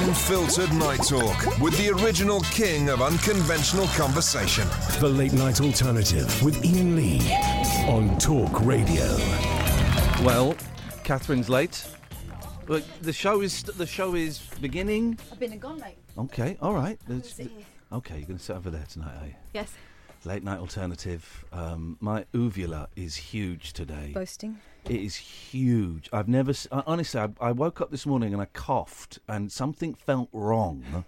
[0.00, 4.68] Unfiltered Night Talk with the original king of unconventional conversation.
[5.00, 7.18] The Late Night Alternative with Iain Lee
[7.88, 9.04] on Talk Radio.
[10.24, 10.54] Well,
[11.02, 11.84] Catherine's late.
[12.64, 15.18] But the show is the show is beginning.
[15.32, 15.96] I've been and gone, mate.
[16.16, 16.96] Okay, all right.
[17.08, 17.66] gonna sit here.
[17.92, 19.34] Okay, you're going to sit over there tonight, are you?
[19.52, 19.72] Yes.
[20.24, 21.44] Late night alternative.
[21.52, 24.12] Um, my uvula is huge today.
[24.14, 24.58] Boasting.
[24.88, 26.08] It is huge.
[26.12, 26.52] I've never.
[26.72, 31.04] Honestly, I, I woke up this morning and I coughed, and something felt wrong.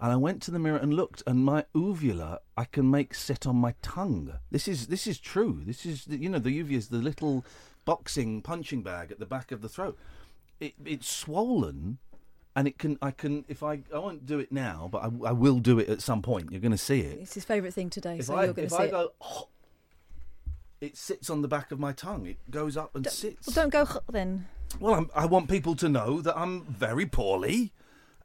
[0.00, 3.46] And I went to the mirror and looked, and my uvula I can make sit
[3.46, 4.32] on my tongue.
[4.50, 5.62] This is this is true.
[5.64, 7.44] This is you know the uvula is the little
[7.84, 9.98] boxing punching bag at the back of the throat.
[10.60, 11.98] It, it's swollen,
[12.54, 15.32] and it can I can if I I won't do it now, but I, I
[15.32, 16.52] will do it at some point.
[16.52, 17.18] You're going to see it.
[17.20, 18.90] It's his favourite thing today, If so I you're going to see I it.
[18.92, 19.48] go, "Oh,"
[20.82, 22.26] it sits on the back of my tongue.
[22.26, 23.46] It goes up and sits.
[23.46, 24.46] Well, don't go h- then.
[24.80, 27.72] Well, I'm, I want people to know that I'm very poorly,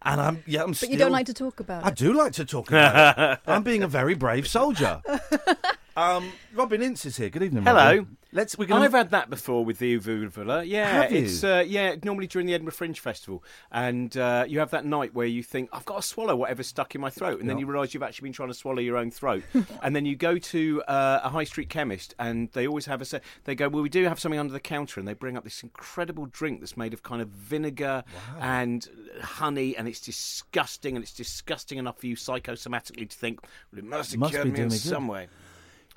[0.02, 0.64] and I'm yeah.
[0.64, 1.92] I'm But still, you don't like to talk about I it.
[1.92, 3.40] I do like to talk about it.
[3.48, 5.02] I'm being a very brave soldier.
[5.98, 7.30] Um, Robin Ince is here.
[7.30, 7.64] Good evening.
[7.64, 7.84] Hello.
[7.84, 8.18] Robin.
[8.32, 8.56] Let's.
[8.56, 8.84] We're going.
[8.84, 10.64] I've had that before with the uvula.
[10.64, 11.24] Yeah, Have you?
[11.24, 15.16] it's uh, yeah normally during the Edinburgh Fringe Festival, and uh, you have that night
[15.16, 17.66] where you think I've got to swallow whatever's stuck in my throat, and then you
[17.66, 19.44] realise you've actually been trying to swallow your own throat,
[19.82, 23.06] and then you go to uh, a high street chemist, and they always have a
[23.06, 25.44] se- they go well we do have something under the counter, and they bring up
[25.44, 28.04] this incredible drink that's made of kind of vinegar
[28.40, 28.88] and
[29.22, 33.86] honey, and it's disgusting, and it's disgusting enough for you psychosomatically to think well, it
[33.86, 35.28] must have Must cured be me doing in some way.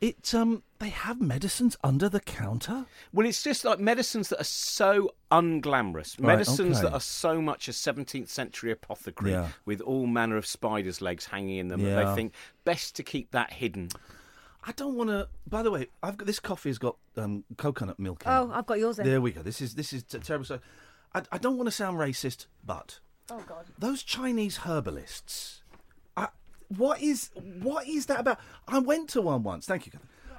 [0.00, 0.62] It um.
[0.78, 2.86] They have medicines under the counter.
[3.12, 6.86] Well, it's just like medicines that are so unglamorous, Right, medicines okay.
[6.88, 9.48] that are so much a 17th century apothecary Yeah.
[9.66, 12.04] with all manner of spiders' legs hanging in them that Yeah.
[12.04, 12.32] they think
[12.64, 13.90] best to keep that hidden.
[14.64, 15.28] I don't want to.
[15.46, 18.22] By the way, I've got this coffee has got um, coconut milk.
[18.24, 18.34] in it.
[18.34, 19.06] Oh, I've got yours then.
[19.06, 19.42] There we go.
[19.42, 20.46] This is this is t- terrible.
[20.46, 20.60] So,
[21.14, 23.00] I, I don't want to sound racist, but
[23.30, 23.66] Oh, God.
[23.78, 25.59] those Chinese herbalists.
[26.76, 27.30] What is
[27.62, 28.38] what is that about?
[28.68, 29.66] I went to one once.
[29.66, 29.92] Thank you.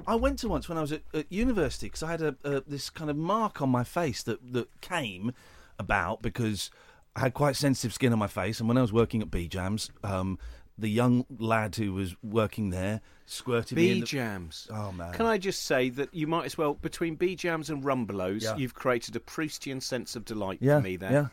[0.08, 2.62] I went to once when I was at, at university because I had a, a
[2.62, 5.34] this kind of mark on my face that that came
[5.78, 6.72] about because
[7.16, 9.90] I had quite sensitive skin on my face, and when I was working at Bejams,
[10.04, 10.40] um,
[10.78, 14.68] the young lad who was working there squirted Bee the- jams.
[14.72, 15.12] Oh man!
[15.14, 18.56] Can I just say that you might as well, between Bejams and rumbelows, Yeah.
[18.56, 21.12] you've created a Proustian sense of delight yeah, for me there.
[21.12, 21.28] Yeah,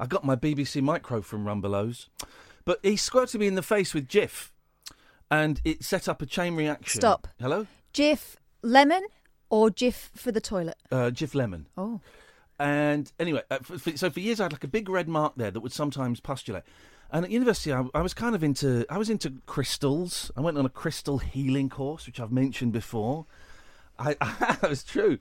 [0.00, 2.08] I got my BBC micro from Rumbelows,
[2.64, 4.50] but he squirted me in the face with Jif,
[5.30, 7.00] and it set up a chain reaction.
[7.00, 7.28] Stop.
[7.40, 9.02] Hello, Jif lemon
[9.48, 10.76] or Jif for the toilet?
[10.92, 11.66] uh, Jif Lemon.
[11.76, 12.00] Oh.
[12.58, 15.34] And anyway, uh, for, for, so for years I had like a big red mark
[15.36, 16.62] there that would sometimes pustulate.
[17.10, 20.30] And at university, I, I was kind of into I was into crystals.
[20.36, 23.26] I went on a crystal healing course, which I've mentioned before.
[23.98, 25.18] I that was true.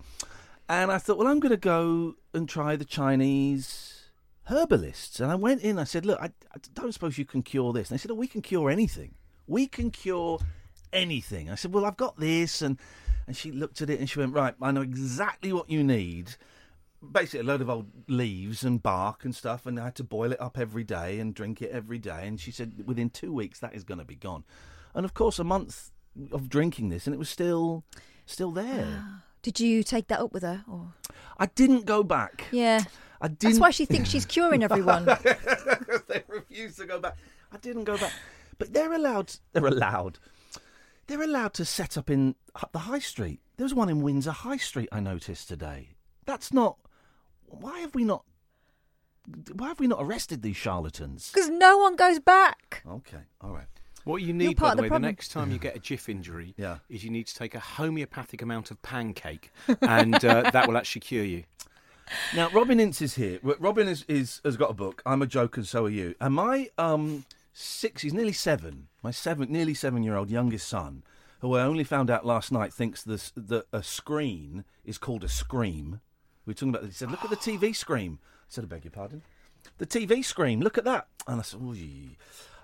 [0.67, 3.88] And I thought, well, I'm going to go and try the Chinese
[4.49, 5.19] herbalists.
[5.19, 5.79] And I went in.
[5.79, 7.89] I said, look, I, I don't suppose you can cure this.
[7.89, 9.15] And they said, oh, we can cure anything.
[9.47, 10.39] We can cure
[10.93, 11.49] anything.
[11.49, 12.77] I said, well, I've got this, and
[13.27, 16.35] and she looked at it and she went, right, I know exactly what you need
[16.99, 20.31] basically a load of old leaves and bark and stuff, and I had to boil
[20.31, 22.27] it up every day and drink it every day.
[22.27, 24.43] And she said within two weeks that is going to be gone.
[24.93, 25.91] And of course, a month
[26.31, 27.83] of drinking this, and it was still
[28.25, 29.01] still there.
[29.01, 30.63] Ah, did you take that up with her?
[30.67, 30.93] Or
[31.37, 32.45] I didn't go back.
[32.51, 32.83] yeah,
[33.21, 33.41] I didn't.
[33.41, 35.05] that's why she thinks she's curing everyone.
[36.07, 37.17] they refused to go back.
[37.51, 38.13] I didn't go back.
[38.57, 39.33] But they're allowed.
[39.53, 40.19] They're allowed.
[41.07, 42.35] They're allowed to set up in
[42.71, 43.39] the high street.
[43.57, 44.89] There was one in Windsor High Street.
[44.91, 45.95] I noticed today.
[46.25, 46.77] That's not.
[47.45, 48.23] Why have we not?
[49.53, 51.31] Why have we not arrested these charlatans?
[51.33, 52.83] Because no one goes back.
[52.87, 53.65] Okay, all right.
[54.05, 56.09] What you need, part by the the way, the next time you get a Jif
[56.09, 56.77] injury, Yeah.
[56.89, 59.51] is you need to take a homeopathic amount of pancake,
[59.81, 61.43] and uh, that will actually cure you.
[62.35, 63.39] Now, Robin Ince is here.
[63.43, 65.01] Robin is, is has got a book.
[65.05, 66.15] I'm a joke, and so are you.
[66.19, 68.87] And my um six, he's nearly seven.
[69.03, 71.03] My seven, nearly seven year old youngest son,
[71.39, 75.29] who I only found out last night, thinks this that a screen is called a
[75.29, 76.01] scream.
[76.45, 76.85] We were talking about.
[76.85, 79.21] He said, "Look at the TV scream." I said, "I beg your pardon."
[79.77, 80.61] The TV scream.
[80.61, 81.07] Look at that.
[81.27, 81.75] And I said, "Ooh."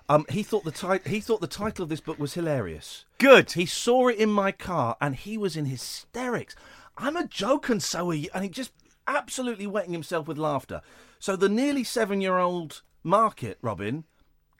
[0.08, 3.04] Um, he thought the ti- he thought the title of this book was hilarious.
[3.18, 3.52] Good.
[3.52, 6.54] He saw it in my car and he was in hysterics.
[6.96, 8.28] I'm a joke and so are you.
[8.32, 8.70] And he just
[9.06, 10.82] absolutely wetting himself with laughter.
[11.18, 14.04] So the nearly seven-year-old market, Robin,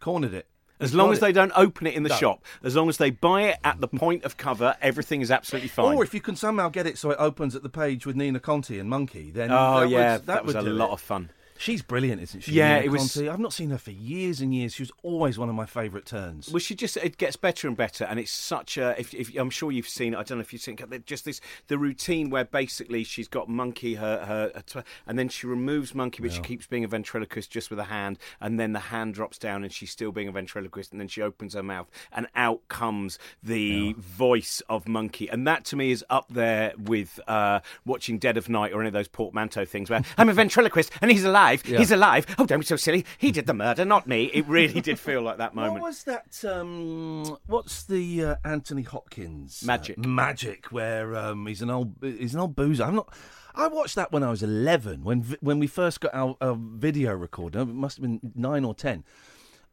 [0.00, 0.46] cornered it.
[0.78, 2.16] As long as they don't open it in the No.
[2.16, 5.70] shop, as long as they buy it at the point of cover, everything is absolutely
[5.70, 5.96] fine.
[5.96, 8.40] Or if you can somehow get it so it opens at the page with Nina
[8.40, 10.92] Conti and Monkey, then oh that yeah, would, that, was would a lot it.
[10.92, 11.30] of fun.
[11.58, 12.52] She's brilliant, isn't she?
[12.52, 13.28] Yeah, it was- Conti?
[13.28, 14.74] I've not seen her for years and years.
[14.74, 16.50] She was always one of my favourite turns.
[16.50, 18.94] Well, she just it gets better and better, and it's such a.
[18.98, 21.24] If, if I'm sure you've seen it, I don't know if you've seen it, just
[21.24, 25.46] this the routine where basically she's got Monkey her her, her tw- and then she
[25.46, 28.80] removes Monkey, but she keeps being a ventriloquist just with a hand, and then the
[28.80, 31.90] hand drops down, and she's still being a ventriloquist, and then she opens her mouth,
[32.12, 37.18] and out comes the voice of Monkey, and that to me is up there with
[37.28, 40.90] uh, watching Dead of Night or any of those portmanteau things where I'm a ventriloquist
[41.00, 42.26] and he's alive, he's alive.
[42.38, 43.04] Oh, don't be so silly.
[43.18, 44.24] He did the murder, not me.
[44.26, 45.74] It really did feel like that moment.
[45.74, 46.44] What was that?
[46.44, 49.98] Um, what's the uh, Anthony Hopkins uh, Magic.
[49.98, 52.84] magic, where um, he's an old he's an old boozer.
[52.84, 53.12] I'm not.
[53.54, 57.14] I watched that when I was 11, when when we first got our, our video
[57.14, 57.60] recorder.
[57.60, 59.02] It must have been nine or ten,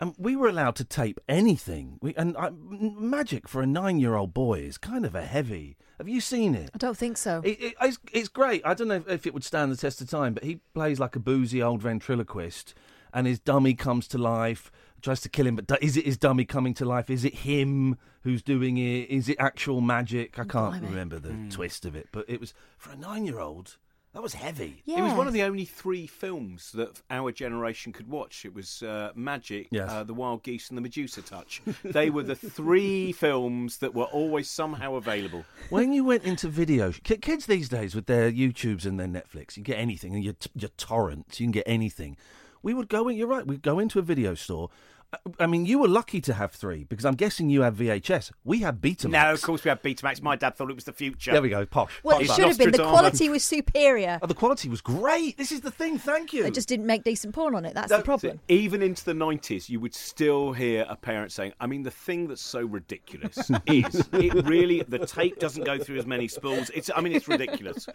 [0.03, 1.97] and we were allowed to tape anything.
[2.01, 5.77] We, and I, m- magic for a nine-year-old boy is kind of a heavy.
[5.97, 6.71] Have you seen it?
[6.73, 7.41] I don't think so.
[7.41, 8.61] It, it, it's, it's great.
[8.65, 10.99] I don't know if, if it would stand the test of time, but he plays
[10.99, 12.73] like a boozy old ventriloquist,
[13.13, 15.55] and his dummy comes to life, tries to kill him.
[15.55, 17.09] But is it his dummy coming to life?
[17.09, 19.09] Is it him who's doing it?
[19.09, 20.37] Is it actual magic?
[20.37, 20.87] I can't Blimey.
[20.87, 21.47] remember the hmm.
[21.47, 23.77] twist of it, but it was for a nine-year-old.
[24.13, 24.83] That was heavy.
[24.85, 24.99] yeah.
[24.99, 28.45] It was one of the only three films that our generation could watch.
[28.45, 29.89] It was uh, Magic, Yes.
[29.89, 31.61] uh, The Wild Geese, and The Medusa Touch.
[31.83, 35.45] they were the three films that were always somehow available.
[35.69, 39.63] When you went into video, kids these days with their YouTubes and their Netflix, you
[39.63, 42.15] get anything, and your t- your torrents, you can get anything.
[42.61, 43.17] We would go in.
[43.17, 43.45] You're right.
[43.47, 44.69] We'd go into a video store.
[45.13, 48.31] I- I mean, you were lucky to have three because I'm guessing you had VHS.
[48.43, 49.09] We have Betamax.
[49.11, 50.21] No, of course we had Betamax.
[50.21, 51.31] My dad thought it was the future.
[51.31, 51.65] There we go.
[51.65, 51.91] Posh.
[52.03, 52.71] well, Posh it should have been.
[52.71, 54.19] The quality was superior.
[54.21, 55.37] Oh, the quality was great.
[55.37, 55.97] This is the thing.
[55.97, 56.43] Thank you.
[56.43, 57.73] They just didn't make decent porn on it.
[57.73, 58.39] That's That's the problem.
[58.47, 62.27] Even into the 90s, you would still hear a parent saying, I mean, the thing
[62.27, 63.37] that's so ridiculous
[63.67, 66.69] is it really, the tape doesn't go through as many spools.
[66.73, 67.87] It's, I mean, it's ridiculous.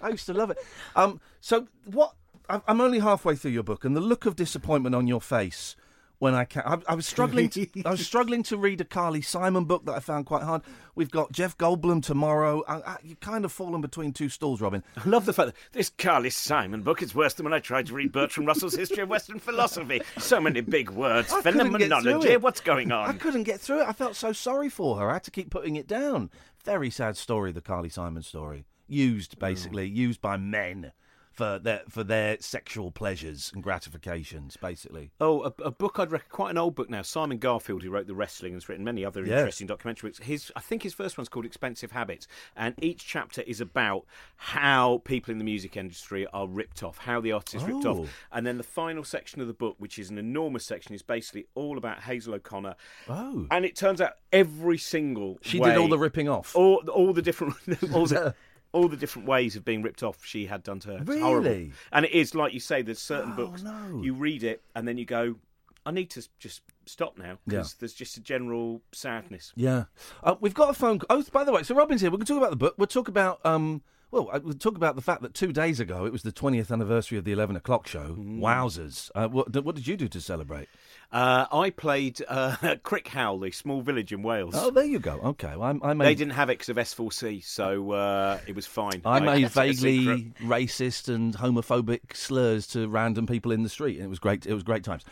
[0.00, 0.58] I used to love it.
[0.96, 2.14] Um, so what?
[2.48, 5.74] I'm only halfway through your book, and the look of disappointment on your face
[6.22, 7.48] when I ca- I, I was struggling.
[7.48, 10.62] To, I was struggling to read a Carly Simon book that I found quite hard.
[10.94, 12.62] We've got Jeff Goldblum tomorrow.
[12.68, 14.84] I, I, you kind of fallen between two stools, Robin.
[14.96, 17.86] I love the fact that this Carly Simon book is worse than when I tried
[17.86, 20.00] to read Bertrand Russell's History of Western Philosophy.
[20.18, 21.32] So many big words.
[21.32, 22.28] I couldn't get through Phenomenology.
[22.28, 22.40] it.
[22.40, 23.10] What's going on?
[23.10, 23.88] I couldn't get through it.
[23.88, 25.10] I felt so sorry for her.
[25.10, 26.30] I had to keep putting it down.
[26.64, 28.64] Very sad story, the Carly Simon story.
[28.86, 29.40] Used mm.
[29.40, 30.92] basically, used by men
[31.32, 35.10] for their for their sexual pleasures and gratifications, basically.
[35.20, 37.02] Oh, a, a book I'd recommend, quite an old book now.
[37.02, 39.38] Simon Garfield, who wrote The Wrestling, has written many other Yes.
[39.38, 40.18] interesting documentary books.
[40.20, 42.26] His, I think his first one's called Expensive Habits,
[42.56, 44.04] and each chapter is about
[44.36, 48.02] how people in the music industry are ripped off, how the artist is ripped Oh.
[48.02, 48.08] off.
[48.32, 51.46] And then the final section of the book, which is an enormous section, is basically
[51.54, 52.74] all about Hazel O'Connor.
[53.08, 53.46] Oh.
[53.50, 56.54] And it turns out every single She way- did all the ripping off.
[56.56, 57.54] all all the different
[57.94, 58.34] all the,
[58.72, 60.98] all the different ways of being ripped off she had done to her.
[61.02, 61.48] It's horrible.
[61.50, 61.72] Really?
[61.92, 62.82] And it is like you say.
[62.82, 64.00] There's certain Oh, books no.
[64.02, 65.36] you read it and then you go,
[65.84, 67.76] I need to just stop now because Yeah.
[67.80, 69.52] there's just a general sadness.
[69.56, 69.84] Yeah,
[70.22, 70.98] uh, we've got a phone.
[71.00, 71.18] call.
[71.18, 72.10] Oh, by the way, so Robin's here.
[72.10, 72.74] We're going to talk about the book.
[72.78, 73.82] We'll talk about um.
[74.10, 76.70] Well, uh, we'll talk about the fact that two days ago it was the 20th
[76.70, 78.14] anniversary of the 11 o'clock show.
[78.18, 78.40] Mm.
[78.40, 79.10] Wowzers!
[79.14, 80.68] Uh, what, what did you do to celebrate?
[81.12, 84.54] Uh, I played uh, Crickhowell, the small village in Wales.
[84.56, 85.20] Oh, there you go.
[85.22, 88.56] Okay, well, I, I made They didn't have it because of S4C, so uh, it
[88.56, 89.02] was fine.
[89.04, 89.82] I made kept it a secret.
[89.82, 94.46] vaguely racist and homophobic slurs to random people in the street, and it was great.
[94.46, 95.04] It was great times.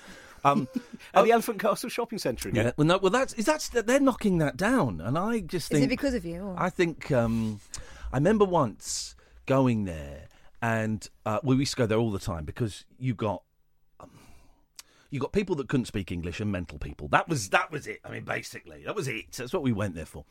[0.42, 0.68] Um,
[1.14, 2.64] At the Elephant Castle Shopping Centre again.
[2.66, 5.80] yeah, well, no, well, that's is that's they're knocking that down, and I just Is
[5.80, 6.40] think it because of you?
[6.42, 6.54] Or?
[6.58, 7.60] I think um,
[8.10, 9.14] I remember once
[9.44, 10.28] going there,
[10.62, 13.42] and uh, we used to go there all the time because you got
[15.10, 17.08] you got people that couldn't speak English and mental people.
[17.08, 18.00] That was that was it.
[18.04, 19.32] I mean, basically, that was it.
[19.32, 20.24] That's what we went there for.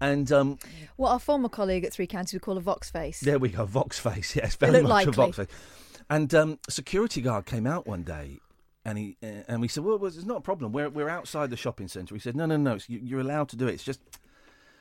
[0.00, 0.58] And um,
[0.96, 3.20] What our former colleague at Three Counties would call a vox face.
[3.20, 4.34] there we go, Vox face.
[4.36, 5.12] Yes, very much a.
[5.12, 5.46] Vox face.
[6.10, 8.40] And um, a security guard came out one day,
[8.84, 10.72] and he uh, and we said, "Well, well, it's not a problem.
[10.72, 12.78] We're we're outside the shopping centre." He said, "No, no, no.
[12.88, 13.74] You're allowed to do it.
[13.74, 14.00] It's just."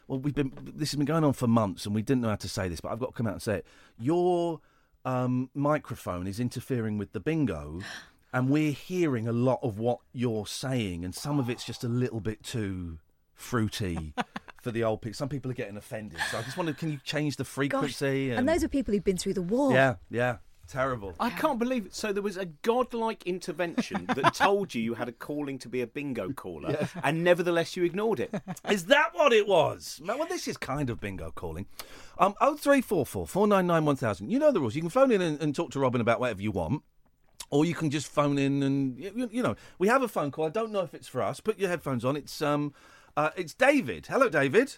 [0.08, 0.52] Well, we've been.
[0.76, 2.82] This has been going on for months, and we didn't know how to say this,
[2.82, 3.66] but I've got to come out and say it.
[4.00, 4.60] Your
[5.06, 7.80] um, microphone is interfering with the bingo,
[8.34, 11.88] and we're hearing a lot of what you're saying, and some of it's just a
[11.88, 12.98] little bit too
[13.36, 14.14] fruity
[14.62, 15.16] for the old people.
[15.16, 18.32] Some people are getting offended, so I just wondered, can you change the Gosh, frequency?
[18.32, 19.72] and those are people who've been through the war.
[19.72, 20.38] yeah, yeah.
[20.66, 21.14] Terrible.
[21.20, 21.94] I can't believe it.
[21.94, 25.82] So there was a godlike intervention that told you you had a calling to be
[25.82, 28.34] a bingo caller, and nevertheless you ignored it.
[28.70, 30.02] Is that what it was?
[30.04, 31.66] Well, this is kind of bingo calling.
[32.18, 34.32] Um, 0344 499 1000.
[34.32, 34.74] You know the rules.
[34.74, 36.82] You can phone in and, and talk to Robin about whatever you want.
[37.54, 40.46] Or you can just phone in and you, you know we have a phone call.
[40.46, 41.40] I don't know if it's for us.
[41.40, 42.16] Put your headphones on.
[42.18, 42.74] It's um,
[43.16, 44.08] uh, it's David.
[44.08, 44.78] Hello, David.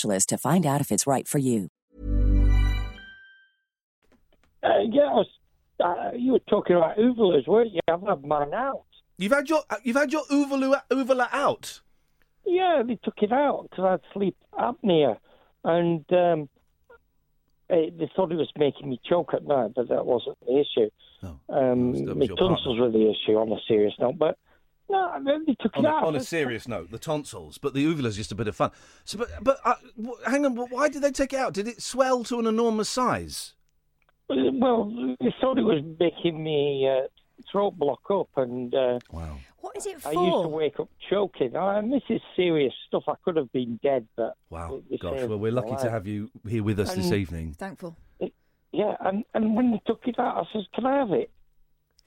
[0.00, 1.68] to find out if it's right for you.
[4.62, 5.28] Uh, yeah, I was,
[5.80, 7.80] uh, you were talking about uvulas, weren't you?
[7.88, 8.84] I've had mine out.
[9.18, 11.80] You've had your uh, you've had your uvula, uvula out.
[12.44, 15.18] Yeah, they took it out because I had sleep apnea,
[15.64, 16.48] and um,
[17.70, 20.90] eh, they thought it was making me choke at night, but that wasn't the issue.
[21.22, 24.38] Oh, um, that was my your tonsils were the issue on a serious note, but
[24.88, 26.04] no, I mean, they took On it a, out.
[26.04, 28.70] on a serious note, the tonsils, but the uvula is just a bit of fun.
[29.04, 31.52] So, but but uh, w- hang on, wh- why did they take it out?
[31.54, 33.54] Did it swell to an enormous size?
[34.28, 34.90] Well,
[35.20, 37.06] they thought it was making me uh,
[37.50, 39.36] throat block up, and uh, wow.
[39.60, 40.08] What is it for?
[40.08, 41.56] I used to wake up choking.
[41.56, 43.04] I, and this is serious stuff.
[43.08, 45.20] I could have been dead, but Wow, gosh.
[45.28, 47.52] Well, we're lucky to have you here with us this And- evening.
[47.52, 47.96] Thankful.
[48.72, 51.30] Yeah, and, and when they took it out, I said, "Can I have it?"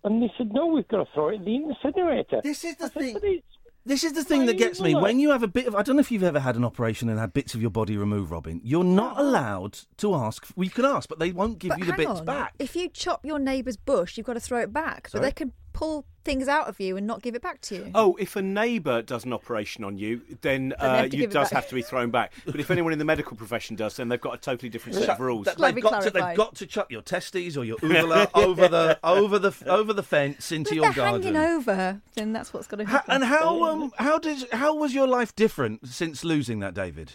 [0.03, 2.85] And they said, "No, we've got to throw it in the incinerator." This is the
[2.85, 3.13] I thing.
[3.13, 3.43] "But it's-
[3.85, 4.93] This is the thing that gets me.
[4.93, 7.09] When you have a bit of, I don't know if you've ever had an operation
[7.09, 8.61] and had bits of your body removed, Robin.
[8.63, 10.45] You're not allowed to ask.
[10.55, 12.25] Well, you can ask, but they won't give But you the hang bits on.
[12.25, 12.53] back.
[12.59, 15.09] If you chop your neighbour's bush, you've got to throw it back.
[15.11, 17.91] But they can pull things out of you and not give it back to you.
[17.95, 21.67] Oh, if a neighbour does an operation on you, then they uh, you does have
[21.69, 22.33] to be thrown back.
[22.45, 25.09] But if anyone in the medical profession does, then they've got a totally different set
[25.09, 25.45] of rules.
[25.45, 28.67] That they've me got to, they've got to chuck your testes or your uvula over
[28.67, 31.21] the over the over the fence into But if your they're garden.
[31.35, 33.11] hanging over, then that's what's going to happen.
[33.15, 37.13] and how um how did how was your life different since losing that, David?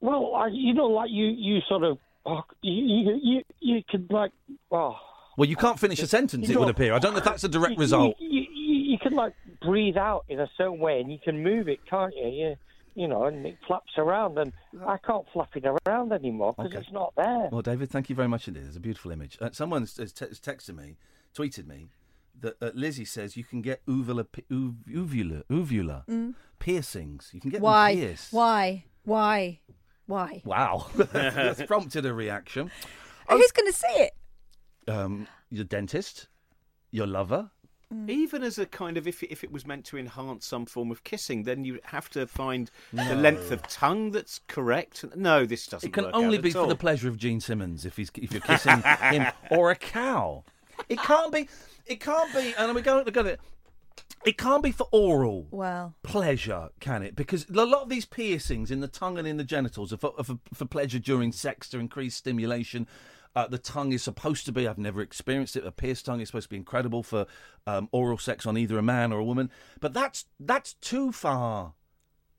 [0.00, 4.10] Well, I, you know, like you, you sort of, oh, you, you, you, you could
[4.12, 4.30] like,
[4.70, 4.96] oh,
[5.38, 6.48] Well, you can't finish a sentence.
[6.48, 6.92] You It would appear.
[6.92, 8.16] I don't know if that's a direct you, result.
[8.18, 11.68] You, you, you can like breathe out in a certain way, and you can move
[11.68, 12.26] it, can't you?
[12.28, 12.56] You,
[12.96, 14.52] you know, and it flaps around, and
[14.84, 16.78] I can't flap it around anymore because Okay.
[16.80, 17.48] it's not there.
[17.52, 18.64] Well, David, thank you very much indeed.
[18.66, 19.38] It's a beautiful image.
[19.40, 20.96] Uh, someone has, has, te- has texted me,
[21.36, 21.90] tweeted me,
[22.40, 26.04] that uh, Lizzie says you can get uvula, pi- uv, uvula, uvula
[26.58, 27.30] piercings.
[27.32, 27.64] You can get Mm.
[27.64, 27.94] Why?
[27.94, 28.32] them pierced.
[28.32, 28.84] Why?
[29.04, 29.60] Why?
[30.06, 30.42] Why?
[30.44, 32.72] Wow, that's prompted a reaction.
[33.28, 33.36] Oh.
[33.36, 34.12] Who's going to see it?
[34.88, 36.28] Um, your dentist,
[36.90, 37.50] your lover.
[38.06, 40.90] Even as a kind of, if it, if it was meant to enhance some form
[40.90, 45.06] of kissing, then you have to find the length of tongue that's correct.
[45.16, 45.88] No, this doesn't.
[45.88, 46.66] It can work only out be for all.
[46.66, 50.44] the pleasure of Gene Simmons if he's if you're kissing him or a cow.
[50.90, 51.48] It can't be.
[51.86, 52.52] It can't be.
[52.58, 53.40] And we're going to go it.
[54.26, 57.16] It can't be for oral Well, pleasure, can it?
[57.16, 60.12] Because a lot of these piercings in the tongue and in the genitals are for,
[60.18, 62.86] are for, for pleasure during sex to increase stimulation.
[63.38, 66.26] Uh, the tongue is supposed to be, I've never experienced it, a pierced tongue is
[66.26, 67.24] supposed to be incredible for
[67.68, 69.48] um, oral sex on either a man or a woman.
[69.78, 71.74] But that's that's too far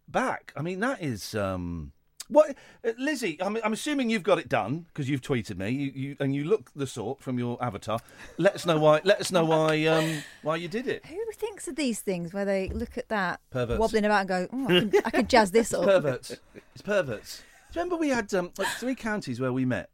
[0.10, 0.52] back.
[0.58, 1.34] I mean, that is.
[1.36, 1.94] Um,
[2.28, 2.54] what,
[2.86, 3.42] uh, Lizzie?
[3.42, 6.44] I'm, I'm assuming you've got it done because you've tweeted me, you, you, and you
[6.44, 8.00] look the sort from your avatar.
[8.38, 9.00] Let us know why.
[9.06, 11.06] Let us know why um, why you did it.
[11.06, 13.80] who thinks of these things where they look at that Perverts.
[13.80, 15.86] wobbling about and go, oh, I, can, I can jazz this It's up?
[15.86, 16.36] perverts.
[16.74, 17.38] It's perverts.
[17.72, 19.90] Do you remember we had um, like three counties where we met?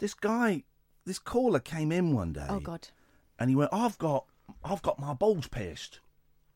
[0.00, 0.64] This guy,
[1.04, 2.46] this caller came in one day.
[2.48, 2.88] Oh, God.
[3.38, 4.26] And he went, "I've got,
[4.64, 6.00] I've got my balls pierced."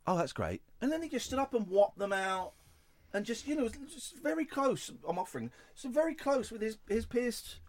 [0.07, 0.63] Oh, that's great.
[0.81, 2.53] And then he just stood up and whopped them out,
[3.13, 4.91] and just you know, just very close.
[5.09, 7.61] I'm offering, so very close with his his pierced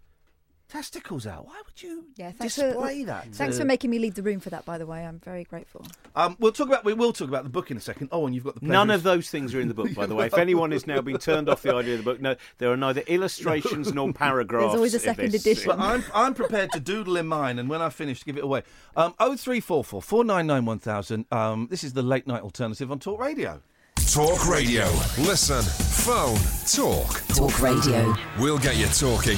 [0.69, 1.45] testicles out.
[1.45, 3.27] Why would you Yeah, thanks display for, that?
[3.33, 5.05] Thanks to- for making me leave the room for that, by the way.
[5.05, 5.85] I'm very grateful.
[6.15, 8.09] Um, we'll talk about we will talk about the book in a second.
[8.11, 10.05] Oh, and you've got the pleasure None of those things are in the book, by
[10.05, 10.25] the way.
[10.35, 12.77] If anyone has now been turned off the idea of the book, no, there are
[12.77, 14.65] neither illustrations nor paragraphs.
[14.65, 15.67] There's always a second edition.
[15.67, 18.63] But I'm I'm prepared to doodle in mine, and when I finish, give it away.
[18.95, 21.25] Um, oh three four four four nine nine one thousand.
[21.31, 23.61] Um, this is the late night alternative on Talk Radio.
[24.11, 24.85] Talk Radio.
[25.19, 27.21] Listen, phone, talk.
[27.27, 28.13] Talk Radio.
[28.39, 29.37] We'll get you talking.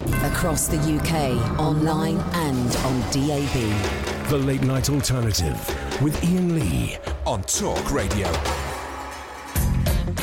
[0.00, 4.28] Across the UK, online and on DAB.
[4.30, 5.54] The Late Night Alternative
[6.02, 6.96] with Iain Lee.
[7.26, 8.26] On Talk Radio.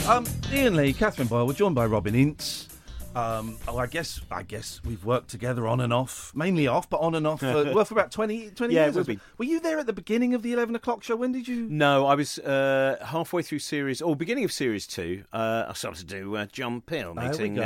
[0.09, 1.45] Um, Iain Lee, Catherine Boyle.
[1.45, 2.67] We're joined by Robin Ince.
[3.15, 6.97] Um, oh, I guess I guess we've worked together on and off, mainly off, but
[6.97, 8.95] on and off for, well, for about 20, 20 Yeah, years.
[8.95, 11.15] we've been- Were you there at the beginning of the eleven o'clock show?
[11.15, 11.67] When did you?
[11.67, 15.23] No, I was uh, halfway through series, or beginning of series two.
[15.33, 17.59] Uh, I started to do uh, John Peel There we meeting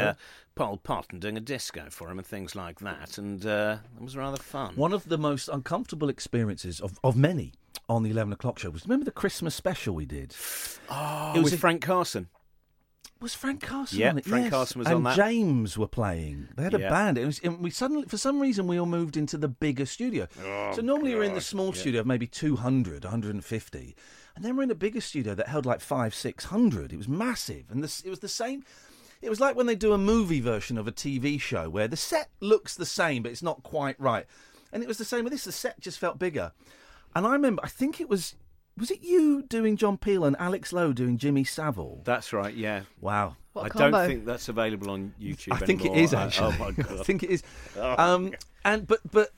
[0.55, 4.03] Pol Pot and doing a disco for him and things like that, and uh, it
[4.03, 4.75] was rather fun.
[4.75, 7.53] One of the most uncomfortable experiences of, of many
[7.87, 10.35] on the eleven o'clock show was remember the Christmas special we did.
[10.89, 12.27] Oh, It was with a- Frank Carson.
[13.21, 14.25] Was Frank Carson Yeah, on it?
[14.25, 14.51] Frank Yes.
[14.51, 15.15] Carson was and on that.
[15.15, 16.47] James were playing.
[16.57, 17.19] They had a band.
[17.19, 20.27] It was, and we suddenly, for some reason, we all moved into the bigger studio.
[20.43, 23.95] Oh, so normally we're in the small studio of maybe 200, 150.
[24.35, 26.93] And then we're in a bigger studio that held like five, 600.
[26.93, 27.65] It was massive.
[27.69, 28.63] And this, it was the same.
[29.21, 31.97] It was like when they do a movie version of a TV show where the
[31.97, 34.25] set looks the same, but it's not quite right.
[34.73, 35.43] And it was the same with this.
[35.43, 36.51] The set just felt bigger.
[37.15, 38.35] And I remember, I think it was,
[38.77, 42.01] was it you doing John Peel and Alex Lowe doing Jimmy Savile?
[42.05, 42.53] That's right.
[42.55, 42.81] Yeah.
[42.99, 43.35] Wow.
[43.53, 43.91] What a I combo.
[43.97, 45.51] don't think that's available on YouTube.
[45.51, 46.03] I think it anymore.
[46.05, 46.55] is I- actually.
[46.55, 46.99] oh my god.
[46.99, 47.43] I think it is.
[47.77, 49.31] Oh, um, and but but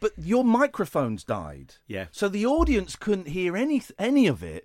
[0.00, 1.74] but your microphones died.
[1.88, 2.06] Yeah.
[2.12, 4.64] So the audience couldn't hear any any of it.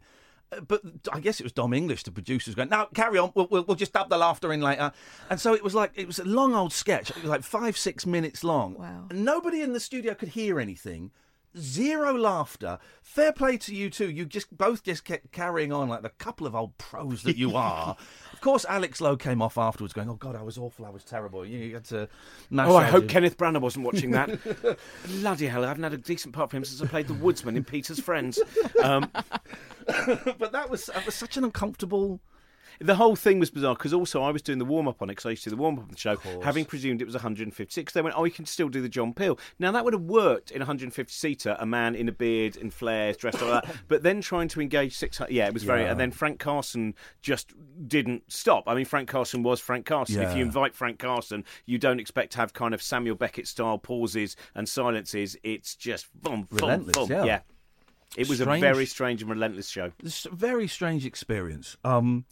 [0.65, 3.63] But I guess it was Dom English, the producer's going, now carry on, we'll, we'll,
[3.65, 4.93] we'll just dub the laughter in later.
[5.29, 7.77] And so it was like, it was a long old sketch, it was like five,
[7.77, 8.75] six minutes long.
[8.75, 9.07] Wow.
[9.09, 11.11] And nobody in the studio could hear anything.
[11.59, 12.79] Zero laughter.
[13.01, 14.09] Fair play to you two.
[14.09, 17.55] You just both just kept carrying on like the couple of old pros that you
[17.55, 17.95] are.
[18.34, 20.86] of course, Alex Lowe came off afterwards, going, "Oh God, I was awful.
[20.86, 22.08] I was terrible." You had to.
[22.58, 23.10] Oh, I hope it.
[23.10, 24.29] Kenneth Branagh wasn't watching that.
[25.08, 27.58] Bloody hell, I haven't had a decent part for him since I played the Woodsman
[27.58, 28.39] in Peter's Friends.
[28.84, 29.10] Um,
[29.88, 32.19] but that was that was such an uncomfortable.
[32.80, 35.13] The whole thing was bizarre because also I was doing the warm up on it
[35.13, 37.15] because I used to do the warm up on the show, having presumed it was
[37.15, 37.93] 156.
[37.93, 40.51] They went, "Oh, you can still do the John Peel." Now that would have worked
[40.51, 43.75] in a 150 seater, a man in a beard and flares, dressed like that.
[43.88, 45.82] But then trying to engage 600, yeah, it was very.
[45.82, 45.91] Yeah.
[45.91, 47.53] And then Frank Carson just
[47.88, 48.63] didn't stop.
[48.67, 50.21] I mean, Frank Carson was Frank Carson.
[50.21, 53.77] If you invite Frank Carson, you don't expect to have kind of Samuel Beckett style
[53.77, 55.38] pauses and silences.
[55.43, 57.12] It's just boom, boom, Relentless, boom.
[57.12, 57.23] yeah.
[57.25, 57.39] yeah.
[58.15, 58.63] It was Strange.
[58.63, 59.91] a very strange and relentless show.
[60.03, 61.77] It's a very strange experience.
[61.84, 62.25] Um,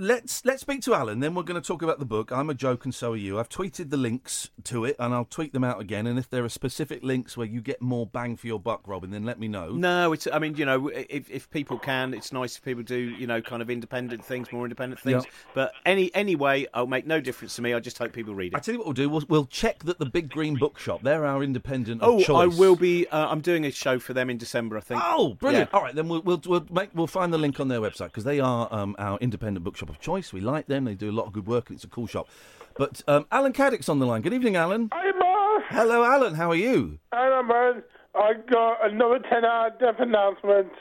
[0.00, 1.20] let's let's speak to Alan.
[1.20, 2.32] Then we're going to talk about the book.
[2.32, 3.38] I'm a joke, and so are you.
[3.38, 6.06] I've tweeted the links to it, and I'll tweet them out again.
[6.06, 9.10] And if there are specific links where you get more bang for your buck, Robin,
[9.10, 9.72] then let me know.
[9.72, 10.26] No, it's.
[10.32, 13.42] I mean, you know, if if people can, it's nice if people do, you know,
[13.42, 15.24] kind of independent things, more independent things.
[15.24, 15.30] Yeah.
[15.54, 17.74] But any anyway, it'll make no difference to me.
[17.74, 18.56] I just hope people read it.
[18.56, 19.08] I tell you what we'll do.
[19.10, 21.02] We'll, we'll check that the Big Green Bookshop.
[21.02, 22.00] They're our independent.
[22.02, 23.06] Oh, I will be.
[23.08, 25.02] Uh, I'm doing a show for them in December, I think.
[25.04, 25.70] Oh, brilliant!
[25.70, 25.78] Yeah.
[25.78, 28.24] All right, then we'll we'll we'll, make, we'll find the link on their website because
[28.24, 30.32] they are um, our independent bookshop of choice.
[30.32, 32.28] We like them; they do a lot of good work, and it's a cool shop.
[32.76, 34.22] But um, Alan Caddick's on the line.
[34.22, 34.88] Good evening, Alan.
[34.92, 35.64] Hey, Mark.
[35.68, 36.34] Hello, Alan.
[36.34, 36.98] How are you?
[37.12, 37.82] Hello, man.
[38.14, 40.72] I got another 10 hour death announcement.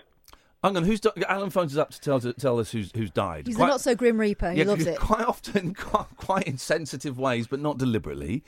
[0.64, 3.12] Hang on, who's di- Alan phones us up to tell to tell us who's who's
[3.12, 3.48] died.
[3.48, 4.52] He's the not so grim reaper.
[4.52, 5.00] He yeah, loves it.
[5.00, 8.44] quite often, quite, quite in sensitive ways, but not deliberately.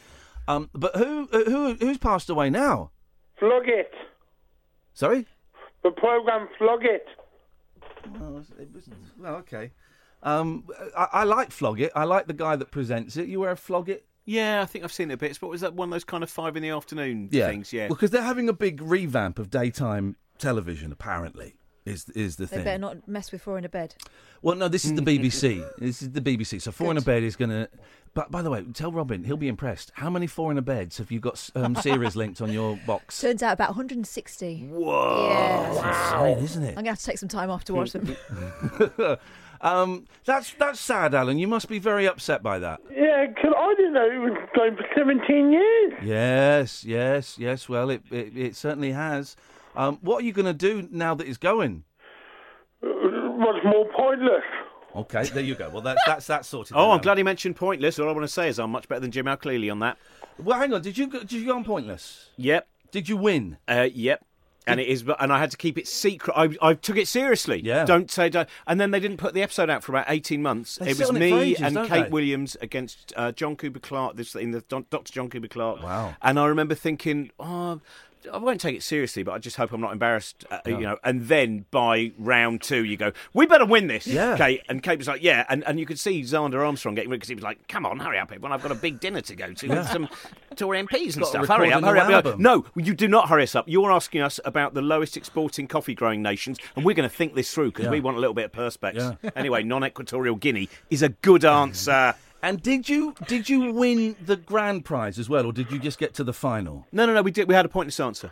[0.47, 2.91] Um, but who uh, who who's passed away now?
[3.39, 3.93] Flog it.
[4.93, 5.26] Sorry.
[5.84, 7.06] The program Flog it.
[8.19, 9.71] Well, it was, well okay.
[10.24, 10.66] Um,
[10.98, 11.92] I, I like Flog It.
[11.96, 13.28] I like the guy that presents it.
[13.28, 14.06] You wear a Flog It?
[14.26, 15.38] Yeah, I think I've seen it a bit.
[15.42, 17.74] But was that one of those kind of five in the afternoon things?
[17.74, 17.88] Yeah.
[17.88, 20.92] Because they're having a big revamp of daytime television.
[20.92, 21.56] Apparently,
[21.86, 22.64] is is the They thing.
[22.66, 23.96] better not mess with four in a bed.
[24.44, 25.68] Well, no, this is the BBC.
[25.80, 26.62] this is the BBC.
[26.62, 27.68] So four in a bed is going to.
[28.14, 29.92] But by the way, tell Robin he'll be impressed.
[29.96, 33.20] How many four in a beds have you got um, series linked on your box?
[33.22, 34.68] Turns out about 160.
[34.70, 35.28] Whoa.
[35.30, 35.74] Yeah.
[35.82, 36.68] That's insane, isn't it?
[36.70, 38.16] I'm going to have to take some time off to watch them.
[39.62, 41.38] Um, that's that's sad, Alan.
[41.38, 42.80] You must be very upset by that.
[42.91, 45.93] Yeah, 'cause I didn't know it was going for 17 years.
[46.04, 47.69] Yes, yes, yes.
[47.69, 49.36] Well, it it, it certainly has.
[49.76, 51.84] Um, what are you going to do now that it's going?
[52.82, 54.43] What's more pointless?
[54.95, 55.69] Okay, there you go.
[55.69, 56.74] Well, that's that's that sorted.
[56.76, 57.02] Oh, I'm Alan.
[57.02, 58.00] glad he mentioned pointless.
[58.00, 59.97] All I want to say is I'm much better than Jim Al-Khalili on that.
[60.39, 60.82] Well, hang on.
[60.82, 62.30] Did you go, did you go on pointless?
[62.38, 62.67] Yep.
[62.91, 63.58] Did you win?
[63.67, 64.26] Uh, yep.
[64.67, 66.34] And it is, and I had to keep it secret.
[66.38, 67.62] I, I took it seriously.
[67.63, 67.84] Yeah.
[67.84, 68.47] Don't say don't.
[68.67, 70.76] And then they didn't put the episode out for about eighteen months.
[70.76, 72.10] They it was on it me ages, and Kate they?
[72.10, 74.17] Williams against uh, John Cooper Clarke.
[74.17, 75.12] This in the Dr.
[75.12, 75.82] John Cooper Clarke.
[75.82, 76.15] Wow.
[76.21, 77.82] And I remember thinking, oh,
[78.32, 80.46] I won't take it seriously, but I just hope I'm not embarrassed.
[80.52, 80.72] Uh, No.
[80.78, 80.98] You know.
[81.04, 84.06] And then by round two, you go, we better win this.
[84.08, 84.38] Yeah.
[84.38, 84.62] Kate.
[84.70, 85.46] And Kate was like, yeah.
[85.50, 88.18] And and you could see Xander Armstrong getting because he was like, come on, hurry
[88.20, 88.52] up, everyone.
[88.52, 89.76] I've got a big dinner to go to Yeah.
[89.80, 90.10] with some
[90.56, 91.48] Tory MPs and stuff.
[91.48, 92.12] Hurry up, hurry up.
[92.26, 92.42] album.
[92.42, 93.66] No, you do not hurry us up.
[93.68, 97.36] You're asking us about the lowest exporting coffee growing nations, and we're going to think
[97.36, 97.92] this through because Yeah.
[97.92, 99.18] we want a little bit of perspex.
[99.24, 99.30] Yeah.
[99.36, 102.16] Anyway, non Equatorial Guinea is a good answer.
[102.44, 106.00] And did you did you win the grand prize as well, or did you just
[106.00, 106.88] get to the final?
[106.92, 107.48] No, no, no, we did.
[107.48, 108.32] We had a pointless answer.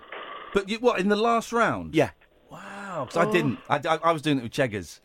[0.53, 1.93] But you, what in the last round?
[1.93, 2.09] Yeah.
[2.89, 3.59] Wow, 'cause I didn't.
[3.69, 4.99] I, I, I was doing it with Cheggers,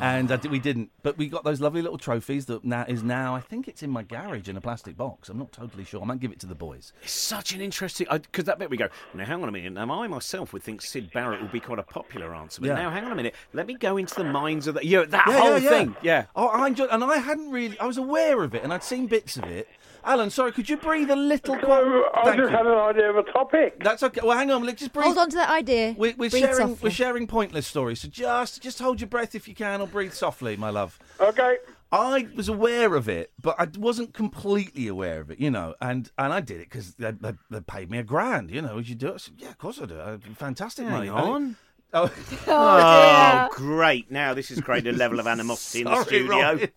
[0.00, 0.90] and I di- we didn't.
[1.02, 3.34] But we got those lovely little trophies that now is now.
[3.34, 5.28] I think it's in my garage in a plastic box.
[5.30, 6.02] I'm not totally sure.
[6.02, 6.92] I might give it to the boys.
[7.02, 8.88] It's such an interesting because that bit we go.
[9.14, 9.72] Now, hang on a minute.
[9.72, 12.74] Now, I myself would think Syd Barrett would be quite a popular answer, but Yeah.
[12.74, 13.34] now, hang on a minute.
[13.54, 15.68] Let me go into the minds of the yeah, that Yeah, whole yeah.
[15.70, 15.96] thing.
[16.02, 16.26] Yeah.
[16.36, 17.78] Oh, I enjoyed, and I hadn't really.
[17.78, 19.66] I was aware of it, and I'd seen bits of it.
[20.04, 21.54] Alan, sorry, could you breathe a little?
[21.56, 21.82] So Quite,
[22.14, 22.56] I Thank just you.
[22.56, 23.82] had an idea of a topic.
[23.82, 24.20] That's okay.
[24.24, 24.64] Well, hang on.
[24.64, 25.04] Let's just breathe.
[25.06, 25.94] Hold on to that idea.
[25.98, 26.54] We're, we're sharing.
[26.56, 26.78] softly.
[26.82, 28.00] We're sharing pointless stories.
[28.00, 30.98] So just, just hold your breath if you can, or breathe softly, my love.
[31.20, 31.56] Okay.
[31.92, 35.74] I was aware of it, but I wasn't completely aware of it, you know.
[35.80, 38.76] And and I did it because they, they, they paid me a grand, you know.
[38.76, 39.14] Would you do it?
[39.14, 39.98] I said, yeah, of course I do.
[39.98, 41.08] Uh, Fantastic Hang money.
[41.08, 41.56] on.
[41.92, 42.08] Oh,
[42.46, 44.12] Oh, great!
[44.12, 46.68] Now this is creating a level of animosity in the Sorry, studio.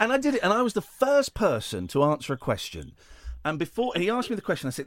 [0.00, 2.92] And I did it, and I was the first person to answer a question.
[3.44, 4.86] And before he asked me the question, I said,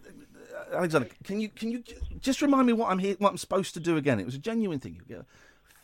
[0.74, 1.84] "Alexander, can you can you
[2.20, 4.40] just remind me what I'm here, what I'm supposed to do again?" It was a
[4.40, 5.00] genuine thing.
[5.08, 5.26] You go,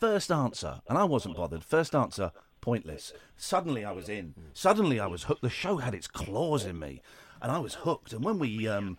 [0.00, 1.62] First answer, and I wasn't bothered.
[1.62, 3.12] First answer, pointless.
[3.36, 4.34] Suddenly I was in.
[4.54, 5.42] Suddenly I was hooked.
[5.42, 7.02] The show had its claws in me,
[7.42, 8.14] and I was hooked.
[8.14, 8.96] And when we um,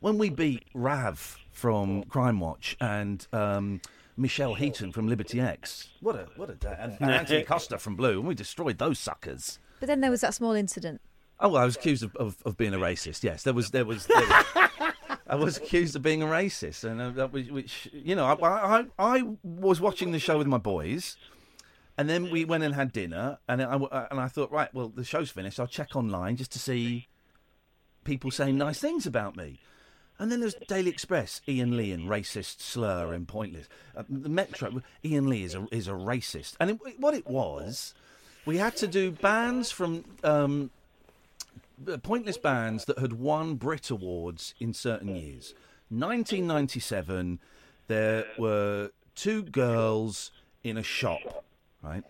[0.00, 3.80] when we beat Rav from Crime Watch and um,
[4.16, 6.76] Michelle Heaton from Liberty X, what a what a day!
[6.76, 9.60] And, and Antony Costa from Blue, and we destroyed those suckers.
[9.82, 11.00] But then there was that small incident.
[11.40, 13.24] Oh, well, I was accused of, of, of being a racist.
[13.24, 14.06] Yes, there was there was.
[14.06, 14.44] There was
[15.26, 18.78] I was accused of being a racist, and uh, that was, which you know, I,
[18.78, 21.16] I I was watching the show with my boys,
[21.98, 25.02] and then we went and had dinner, and I and I thought, right, well, the
[25.02, 25.58] show's finished.
[25.58, 27.08] I'll check online just to see
[28.04, 29.58] people saying nice things about me.
[30.16, 33.68] And then there's Daily Express, Iain Lee and racist slur and pointless.
[33.96, 37.94] Uh, the Metro, Iain Lee is a is a racist, and it, what it was,
[38.44, 40.70] we had to do bands from um,
[41.86, 45.54] uh, pointless bands that had won Brit Awards in certain years.
[45.90, 47.38] 1997,
[47.88, 50.30] there were two girls
[50.64, 51.44] in a shop,
[51.82, 52.04] right?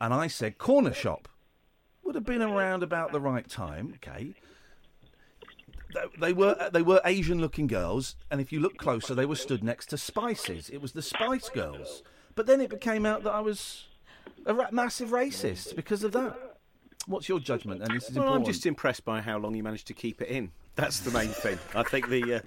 [0.00, 1.28] And I said corner shop.
[2.04, 4.34] Would have been around about the right time, okay?
[6.18, 9.62] They were they were Asian looking girls, and if you look closer, they were stood
[9.62, 10.68] next to Spices.
[10.70, 12.02] It was the Spice Girls.
[12.34, 13.84] But then it became out that I was
[14.46, 16.36] a ra- massive racist because of that.
[17.06, 17.82] What's your judgment?
[17.82, 20.28] And this is Well, I'm just impressed by how long you managed to keep it
[20.28, 20.52] in.
[20.76, 21.58] That's the main thing.
[21.74, 22.34] I think the.
[22.34, 22.40] Uh...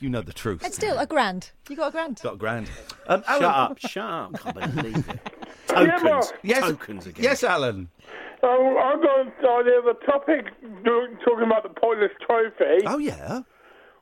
[0.00, 0.64] You know the truth.
[0.64, 1.52] And still, a grand.
[1.70, 2.18] You got a grand.
[2.24, 2.68] Got a grand.
[3.06, 3.78] Um, Shut up!
[3.78, 4.34] Shut up!
[4.40, 5.32] Can't believe it.
[5.68, 6.02] Tokens.
[6.02, 7.22] well- Yes, Tokens again.
[7.22, 7.88] yes, Alan.
[8.42, 10.46] Oh, I've got an idea of a topic
[11.24, 12.84] talking about the pointless trophy.
[12.84, 13.42] Oh yeah.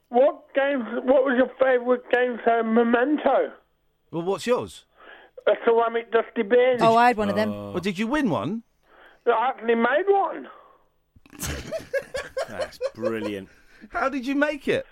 [0.09, 0.85] What games?
[1.05, 3.53] What was your favourite game for Memento?
[4.11, 4.87] Well, what's yours?
[5.47, 6.77] A ceramic dusty bin.
[6.81, 7.51] Oh, I had one of them.
[7.51, 7.71] Oh.
[7.73, 8.63] Well, did you win one?
[9.27, 10.49] I actually made one
[12.49, 13.49] That's brilliant.
[13.91, 14.87] How did you make it?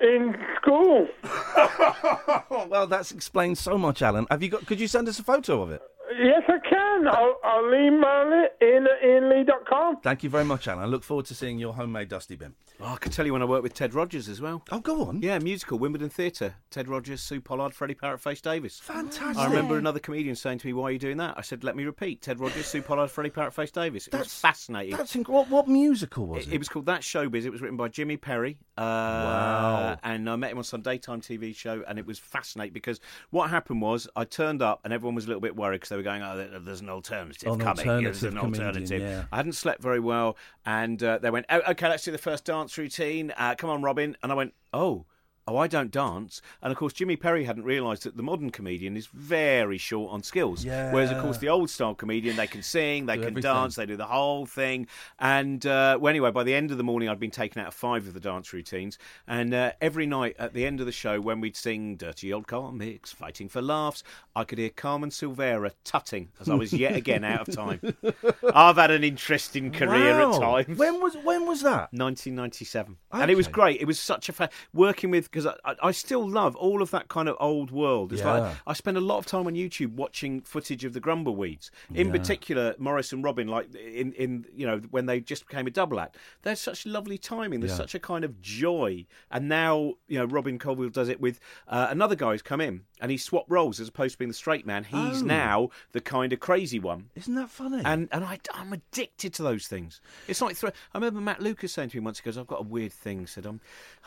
[0.00, 1.08] in school.
[1.24, 4.26] Oh, well, that's explained so much, Alan.
[4.30, 4.66] Have you got?
[4.66, 5.82] Could you send us a photo of it?
[6.16, 7.08] Yes, I can.
[7.08, 10.00] I'll, I'll email it in at ianlee.com.
[10.02, 10.82] Thank you very much, Alan.
[10.84, 12.54] I look forward to seeing your homemade dusty bin.
[12.80, 14.62] Oh, I can tell you when I worked with Ted Rogers as well.
[14.70, 15.20] Oh, go on.
[15.20, 16.54] Yeah, musical, Wimbledon Theatre.
[16.70, 18.78] Ted Rogers, Sue Pollard, Freddie Parrot, Face Davis.
[18.78, 19.36] Fantastic.
[19.36, 21.74] I remember another comedian saying to me, "Why are you doing that?" I said, "Let
[21.76, 24.96] me repeat: Ted Rogers, Sue Pollard, Freddie Parrot, Face Davis." It was fascinating.
[24.96, 26.54] That's inc- what, what musical was It, it?
[26.54, 27.44] it was called That Showbiz.
[27.44, 28.58] It was written by Jimmy Perry.
[28.76, 28.82] Uh,
[29.28, 29.98] Wow.
[30.04, 33.50] And I met him on some daytime TV show, and it was fascinating because what
[33.50, 36.02] happened was I turned up, and everyone was a little bit worried because they were
[36.02, 37.86] going, "Oh, there's an alternative An coming.
[37.86, 39.24] There's alternative an comedian, alternative." yeah.
[39.30, 42.44] I hadn't slept very well, and uh, they went, oh, "Okay, let's do the first
[42.44, 43.32] dance routine.
[43.36, 45.06] Uh, come on, Robin." And I went, "Oh."
[45.48, 46.40] Oh, I don't dance.
[46.62, 50.22] And of course, Jimmy Perry hadn't realised that the modern comedian is very short on
[50.22, 50.64] skills.
[50.64, 50.92] Yeah.
[50.92, 53.52] Whereas, of course, the old style comedian, they can sing, they Do can everything.
[53.52, 54.86] dance, they do the whole thing.
[55.18, 57.74] And uh, well, anyway, by the end of the morning, I'd been taken out of
[57.74, 58.98] five of the dance routines.
[59.26, 62.46] And uh, every night at the end of the show, when we'd sing Dirty Old
[62.46, 64.02] Comics, Fighting for Laughs,
[64.36, 67.80] I could hear Carmen Silvera tutting as I was yet again out of time.
[68.54, 70.38] I've had an interesting career at Wow.
[70.38, 70.78] times.
[70.78, 71.92] When was when was that?
[71.92, 73.80] 1997, and it was great.
[73.80, 77.08] It was such a fa- working with because I, I, still love all of that
[77.08, 78.12] kind of old world.
[78.12, 78.32] It's Yeah.
[78.32, 82.06] like I spend a lot of time on YouTube watching footage of the Grumbleweeds, in
[82.08, 82.12] Yeah.
[82.12, 83.48] particular Morris and Robin.
[83.48, 87.18] Like in in you know when they just became a double act, there's such lovely
[87.18, 87.60] timing.
[87.60, 87.76] There's Yeah.
[87.78, 91.88] such a kind of joy, and now you know Robin Colvill does it with uh,
[91.90, 94.66] another guy who's come in and he swapped roles as opposed to being the straight
[94.66, 94.84] man.
[94.84, 95.26] He's Oh.
[95.26, 97.10] now the kind of crazy one.
[97.14, 97.82] Isn't that funny?
[97.84, 100.00] And and I, I'm addicted to those things.
[100.26, 102.64] It's like I remember Matt Lucas saying to me once, he goes, "I've got a
[102.64, 103.60] weird thing." Said, "Um,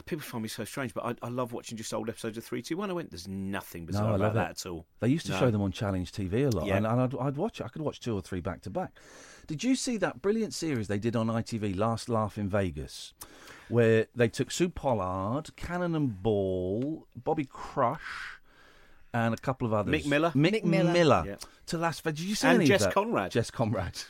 [0.05, 2.61] people find me so strange, but I, I love watching just old episodes of Three
[2.61, 5.07] Two One." I went, "There's nothing bizarre no, I about love that at all." They
[5.07, 5.39] used to No.
[5.39, 6.77] show them on Challenge TV a lot, Yeah.
[6.77, 7.65] and, and I'd, I'd watch it.
[7.65, 8.91] I could watch two or three back to back.
[9.47, 13.13] Did you see that brilliant series they did on ITV, Last Laugh in Vegas,
[13.69, 18.39] where they took Sue Pollard, Cannon and Ball, Bobby Crush,
[19.13, 19.93] and a couple of others.
[20.03, 20.31] Mick Miller?
[20.35, 20.91] Mick, Mick Miller.
[20.93, 21.23] Miller.
[21.27, 21.35] Yeah.
[21.67, 22.19] To Las Vegas.
[22.19, 22.93] Did you see And any of Jess that?
[22.93, 23.31] Conrad.
[23.31, 24.01] Jess Conrad.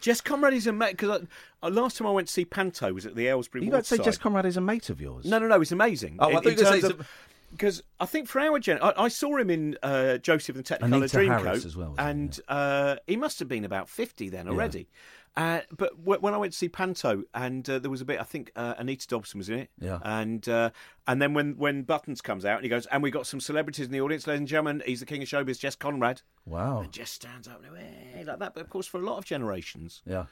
[0.00, 1.26] Jess Conrad is a mate because
[1.62, 3.64] last time I went to see Panto was at the Aylesbury.
[3.64, 4.04] You about to say Waterside.
[4.12, 5.26] Jess Conrad is a mate of yours?
[5.26, 5.60] No, no, no.
[5.60, 6.16] It's amazing.
[6.18, 7.08] Oh, I In- thought you in were gonna terms say of-
[7.50, 10.76] Because I think for our gen, I, I saw him in uh, Joseph and the
[10.76, 14.48] Technicolor Anita Dreamcoat Harris as well, and uh, he must have been about fifty then
[14.48, 14.88] already.
[15.36, 18.18] Uh, but w- when I went to see Panto, and uh, there was a bit,
[18.20, 20.00] I think uh, Anita Dobson was in it, Yeah.
[20.02, 20.70] and uh,
[21.06, 23.86] and then when when Buttons comes out and he goes, and we got some celebrities
[23.86, 26.80] in the audience, ladies and gentlemen, he's the king of showbiz, Jess Conrad, Wow.
[26.80, 28.54] and Jess stands up and "Hey," like that.
[28.54, 30.26] But of course, for a lot of generations, Yeah.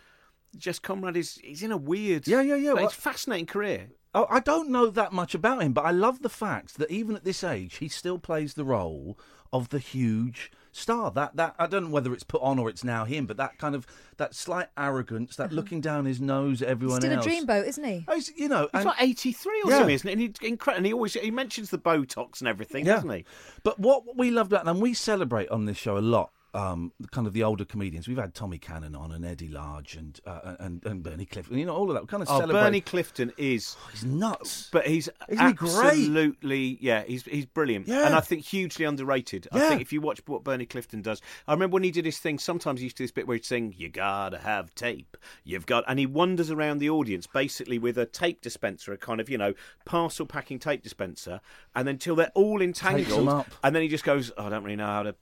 [0.56, 2.72] Jess Conrad is he's in a weird, Yeah, yeah, yeah.
[2.74, 3.90] Well- it's a fascinating career.
[4.14, 7.14] Oh, I don't know that much about him, but I love the fact that even
[7.14, 9.18] at this age, he still plays the role
[9.52, 11.10] of the huge star.
[11.10, 13.58] That that I don't know whether it's put on or it's now him, but that
[13.58, 15.54] kind of that slight arrogance, that uh-huh.
[15.56, 17.26] looking down his nose at everyone he's Still else.
[17.26, 18.04] a dreamboat, isn't he?
[18.08, 19.76] Oh, he's- you know, He's and- like 83 or Yeah.
[19.78, 20.12] something, isn't it?
[20.12, 23.24] And he, incre- and he always he mentions the Botox and everything, doesn't he?
[23.62, 26.30] But what we love about and we celebrate on this show a lot.
[26.58, 28.08] Um, kind of the older comedians.
[28.08, 31.56] We've had Tommy Cannon on and Eddie Large and uh, and and Bernie Clifton.
[31.58, 32.02] You know all of that.
[32.02, 32.60] We kind of Oh, celebrate.
[32.60, 35.70] Bernie Clifton is he's nuts, but he's Isn't he great?
[35.74, 37.04] absolutely yeah.
[37.04, 38.06] He's he's brilliant, Yeah.
[38.06, 39.46] and I think hugely underrated.
[39.52, 42.18] I think if you watch what Bernie Clifton does, I remember when he did his
[42.18, 42.38] thing.
[42.38, 45.66] Sometimes he used to do this bit where he'd sing, "You gotta have tape, you've
[45.66, 49.28] got," and he wanders around the audience basically with a tape dispenser, a kind of
[49.30, 51.40] you know parcel packing tape dispenser,
[51.74, 54.86] and until they're all entangled, and then he just goes, oh, "I don't really know
[54.86, 55.14] how to."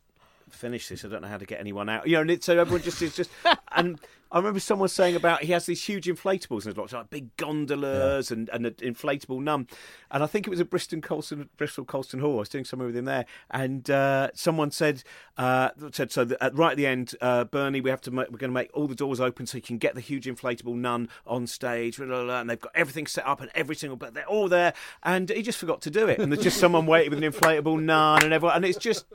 [0.50, 1.04] Finish this.
[1.04, 2.06] I don't know how to get anyone out.
[2.06, 3.30] You know, and so everyone just is just.
[3.72, 3.98] and
[4.30, 7.36] I remember someone saying about he has these huge inflatables in his box, like big
[7.36, 9.68] gondolas and, and an inflatable nun.
[10.10, 12.36] And I think it was at Bristol Colston, Bristol Colston Hall.
[12.36, 15.04] I was doing something with him there, and uh, someone said
[15.36, 18.30] uh, said so that at, right at the end, uh, Bernie, we have to make,
[18.30, 20.74] we're going to make all the doors open so you can get the huge inflatable
[20.74, 21.96] nun on stage.
[21.98, 24.48] blah, blah, blah, and they've got everything set up and every single, but they're all
[24.48, 26.18] there, and he just forgot to do it.
[26.18, 29.06] And there's just someone waiting with an inflatable nun and everyone, and it's just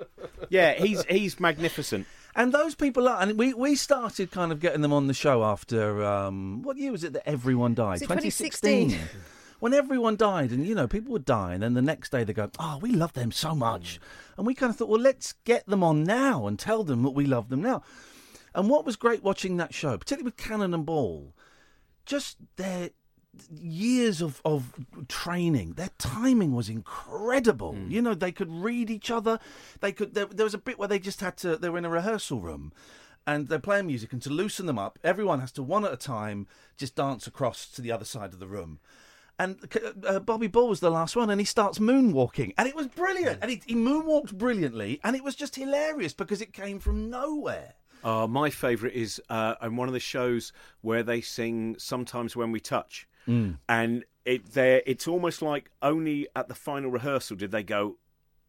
[0.52, 2.06] yeah, he's he's magnificent.
[2.36, 5.44] And those people are, and we, we started kind of getting them on the show
[5.44, 8.00] after, um, what year was it that everyone died?
[8.00, 8.98] 2016?
[9.60, 12.34] when everyone died, and, you know, people would die, and then the next day they
[12.34, 14.00] go, oh, we love them so much.
[14.38, 17.12] And we kind of thought, well, let's get them on now and tell them that
[17.12, 17.84] we love them now.
[18.56, 21.34] And what was great watching that show, particularly with Cannon and Ball,
[22.06, 22.92] just their
[23.50, 24.74] years of, of
[25.08, 27.78] training their timing was incredible.
[27.88, 29.40] You know they could read each other.
[29.80, 31.86] They could there, there was a bit where they just had to they were in
[31.86, 32.74] a rehearsal room
[33.26, 35.98] and they're playing music and to loosen them up everyone has to one at a
[35.98, 38.80] time just dance across to the other side of the room.
[39.40, 39.58] And
[40.06, 43.40] uh, Bobby Ball was the last one, and he starts moonwalking, and it was brilliant.
[43.42, 47.74] And he, he moonwalked brilliantly, and it was just hilarious because it came from nowhere.
[48.04, 52.52] Uh, my favourite is uh, on one of the shows where they sing "Sometimes When
[52.52, 53.58] We Touch," Mm.
[53.70, 57.98] and it it's almost like only at the final rehearsal did they go,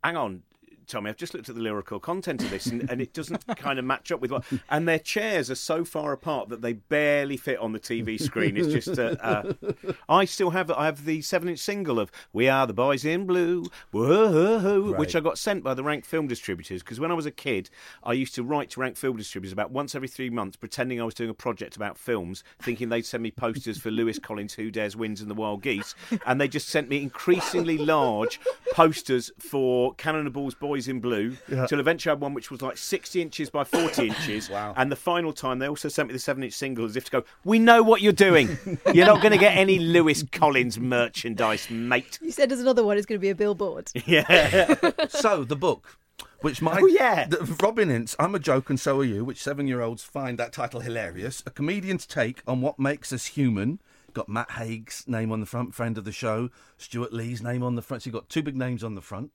[0.02, 0.42] "Hang on."
[0.86, 3.78] Tommy, I've just looked at the lyrical content of this, and, and it doesn't kind
[3.78, 4.44] of match up with what.
[4.70, 8.56] And their chairs are so far apart that they barely fit on the TV screen.
[8.56, 8.98] It's just.
[8.98, 9.52] Uh, uh,
[10.08, 10.70] I still have.
[10.70, 15.20] I have the seven-inch single of "We Are the Boys in Blue," whoa, which I
[15.20, 17.70] got sent by the Rank Film Distributors because when I was a kid,
[18.02, 21.04] I used to write to Rank Film Distributors about once every three months, pretending I
[21.04, 24.70] was doing a project about films, thinking they'd send me posters for Lewis Collins, Who
[24.70, 25.94] Dares Wins, and the Wild Geese,
[26.26, 28.40] and they just sent me increasingly large
[28.72, 31.66] posters for Cannon and Boys Boys in Blue, Yeah.
[31.66, 34.48] till eventually I had one which was like 60 inches by 40 inches.
[34.52, 34.72] Wow.
[34.76, 37.10] And the final time, they also sent me the 7 inch single as if to
[37.10, 38.56] go, We know what you're doing.
[38.94, 42.18] you're not going to get any Lewis Collins merchandise, mate.
[42.22, 42.96] You said there's another one.
[42.96, 43.90] It's going to be a billboard.
[44.06, 44.74] Yeah.
[45.08, 45.98] so the book,
[46.40, 47.26] which my Oh, yeah.
[47.26, 50.80] the, Robin Ince, I'm a joke and so are you, which seven-year-olds find that title
[50.80, 51.42] hilarious.
[51.46, 53.80] A comedian's take on what makes us human.
[54.14, 56.48] Got Matt Haig's name on the front, friend of the show.
[56.78, 58.02] Stewart Lee's name on the front.
[58.02, 59.30] So you've got two big names on the front.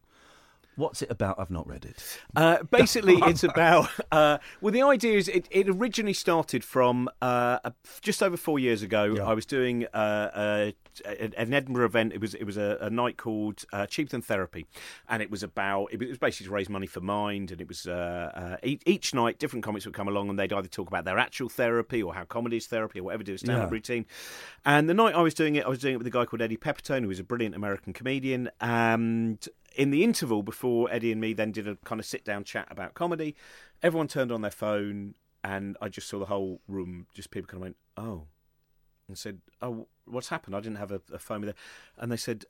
[0.77, 1.39] What's it about?
[1.39, 2.01] I've not read it.
[2.35, 3.89] Uh, basically, it's about.
[4.11, 7.59] Uh, well, the idea is it, it originally started from uh,
[8.01, 9.17] just over four years ago.
[9.25, 10.73] I was doing uh, a,
[11.37, 12.13] an Edinburgh event.
[12.13, 14.65] It was it was a, a night called uh, Cheap Than Therapy,
[15.09, 17.51] and it was about it was basically to raise money for Mind.
[17.51, 20.53] And it was uh, uh, each, each night different comics would come along and they'd
[20.53, 23.37] either talk about their actual therapy or how comedy is therapy or whatever, do a
[23.39, 23.73] stand up Yeah.
[23.73, 24.05] routine.
[24.63, 26.41] And the night I was doing it, I was doing it with a guy called
[26.41, 28.49] Eddie Pepitone, who was a brilliant American comedian.
[28.61, 29.45] And
[29.77, 32.67] in the interval before Eddie and me then did a kind of sit down chat
[32.69, 33.35] about comedy,
[33.81, 37.57] everyone turned on their phone, and I just saw the whole room, just people kind
[37.57, 38.23] of went, "Oh,"
[39.07, 41.55] and said, "Oh, what's happened?" I didn't have a, a phone with it,
[41.97, 42.45] and they said.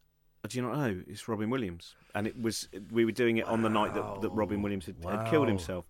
[0.48, 1.02] Do you not know?
[1.08, 4.30] It's Robin Williams, and it was we were doing it on the night that, that
[4.30, 5.84] Robin Williams had, had killed himself.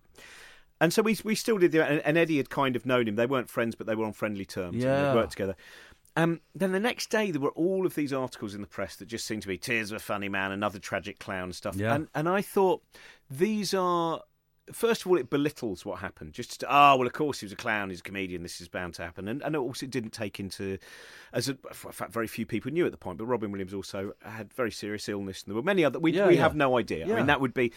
[0.80, 3.14] And so we we still did the and, and Eddie had kind of known him.
[3.14, 4.82] They weren't friends, but they were on friendly terms.
[4.96, 5.54] and they worked together.
[6.18, 9.06] Um, then the next day, there were all of these articles in the press that
[9.06, 11.76] just seemed to be "Tears of a funny man," another tragic clown stuff.
[11.76, 11.94] Yeah.
[11.94, 12.82] And and I thought
[13.30, 14.22] these are.
[14.72, 16.32] First of all, it belittles what happened.
[16.32, 18.42] Just ah, well, of course he was a clown, he's a comedian.
[18.42, 20.78] This is bound to happen, and and also it didn't take into,
[21.32, 23.18] as a, in fact, very few people knew at the point.
[23.18, 25.98] But Robin Williams also had very serious illness, and there were many other.
[25.98, 26.42] We Yeah, we yeah.
[26.42, 27.04] have no idea.
[27.04, 27.72] I mean, that would be,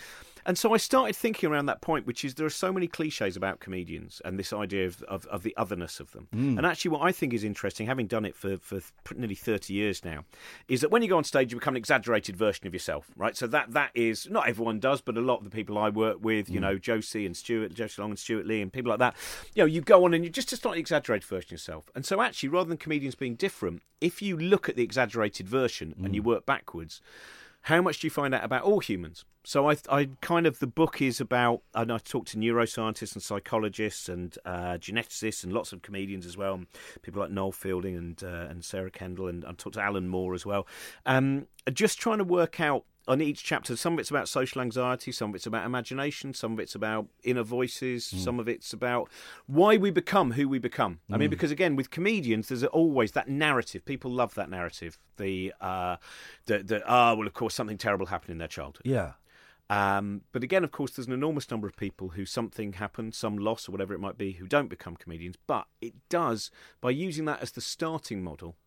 [0.45, 3.37] and so I started thinking around that point, which is there are so many cliches
[3.37, 6.27] about comedians and this idea of of, of the otherness of them.
[6.35, 6.57] Mm.
[6.57, 8.81] And actually, what I think is interesting, having done it for for
[9.15, 10.25] nearly thirty years now,
[10.67, 13.37] is that when you go on stage, you become an exaggerated version of yourself, right?
[13.37, 16.17] So that that is not everyone does, but a lot of the people I work
[16.21, 19.15] with, you know, Josie and Stewart, Josie Long and Stewart Lee, and people like that,
[19.55, 21.89] you know, you go on and you're just a slightly exaggerated version of yourself.
[21.95, 25.95] And so actually, rather than comedians being different, if you look at the exaggerated version
[26.03, 27.01] and you work backwards
[27.65, 29.23] how much do you find out about all humans?
[29.43, 33.23] So I, I kind of the book is about, and I talk to neuroscientists and
[33.23, 36.61] psychologists and uh, geneticists and lots of comedians as well,
[37.01, 40.33] people like Noel Fielding and uh, and Sarah Kendall, and I talk to Alan Moore
[40.33, 40.67] as well.
[41.05, 43.75] Um, just trying to work out on each chapter.
[43.75, 47.07] Some of it's about social anxiety, some of it's about imagination, some of it's about
[47.23, 49.09] inner voices, some of it's about
[49.47, 50.99] why we become who we become.
[51.09, 51.31] I mean, Mm.
[51.31, 53.85] because again, with comedians, there's always that narrative.
[53.85, 54.99] People love that narrative.
[55.17, 55.95] The uh,
[56.45, 58.83] the the ah, well, of course, something terrible happened in their childhood.
[58.85, 59.13] Yeah.
[59.69, 63.37] Um, but again, of course, there's an enormous number of people who something happened, some
[63.37, 65.37] loss or whatever it might be, who don't become comedians.
[65.47, 68.57] But it does, by using that as the starting model,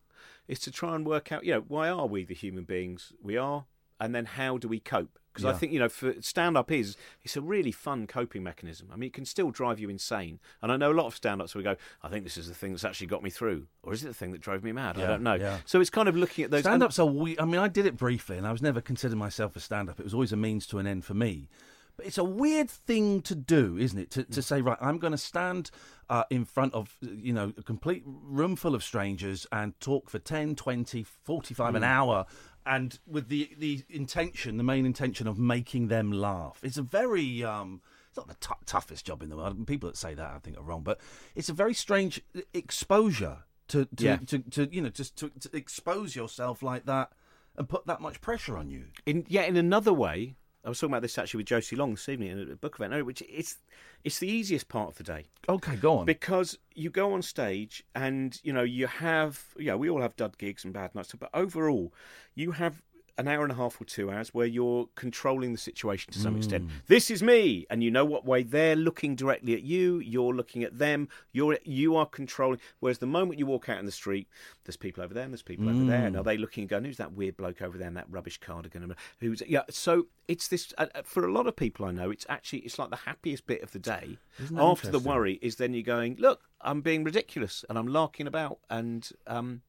[0.47, 3.37] is to try and work out, you know, why are we the human beings we
[3.37, 3.65] are?
[3.99, 5.19] And then how do we cope?
[5.33, 8.87] Because I think, you know, for stand up is, it's a really fun coping mechanism.
[8.93, 10.39] I mean, it can still drive you insane.
[10.61, 12.53] And I know a lot of stand ups who go, I think this is the
[12.53, 13.67] thing that's actually got me through.
[13.83, 14.97] Or is it the thing that drove me mad?
[14.97, 15.33] I don't know.
[15.33, 15.57] yeah.
[15.65, 16.61] So it's kind of looking at those.
[16.61, 19.17] Stand ups are we I mean, I did it briefly and I was never considered
[19.17, 19.99] myself a stand up.
[19.99, 21.49] It was always a means to an end for me.
[21.97, 24.11] But it's a weird thing to do, isn't it?
[24.11, 25.71] To, to say, right, I'm going to stand
[26.09, 30.19] uh, in front of, you know, a complete room full of strangers and talk for
[30.19, 31.85] 10, 20, 45 an Mm.
[31.85, 31.91] Hmm.
[31.91, 32.25] hour
[32.65, 36.59] and with the, the intention, the main intention of making them laugh.
[36.63, 37.43] It's a very.
[37.43, 39.67] Um, it's not the tou- toughest job in the world.
[39.67, 40.99] People that say that I think are wrong, but
[41.35, 42.21] it's a very strange
[42.53, 44.17] exposure to to, Yeah.
[44.27, 47.11] to, to you know just to, to expose yourself like that
[47.57, 48.85] and put that much pressure on you.
[49.05, 52.09] In yeah, in another way, I was talking about this actually with Josie Long this
[52.09, 53.57] evening in a book event, which it's
[54.03, 55.25] it's the easiest part of the day.
[55.47, 56.05] Okay, go on.
[56.05, 60.37] Because you go on stage and you know you have yeah we all have dud
[60.39, 61.93] gigs and bad nights, but overall
[62.33, 62.81] you have
[63.17, 66.35] an hour and a half or two hours where you're controlling the situation to some
[66.35, 66.67] extent.
[66.87, 69.99] This is me, and you know what way they're looking directly at you.
[69.99, 71.07] You're looking at them.
[71.31, 72.59] You're you are controlling.
[72.81, 74.27] Whereas the moment you walk out in the street,
[74.65, 76.19] there's people over there and there's people over there, and Mm.
[76.19, 78.83] are they looking and going, "Who's that weird bloke over there in that rubbish cardigan?"
[78.83, 79.63] And Who's yeah?
[79.69, 82.09] So it's this uh, uh, for a lot of people I know.
[82.09, 84.17] It's actually it's like the happiest bit of the day.
[84.57, 88.59] After the worry is then you're going, look, I'm being ridiculous and I'm larking about
[88.69, 89.61] and um.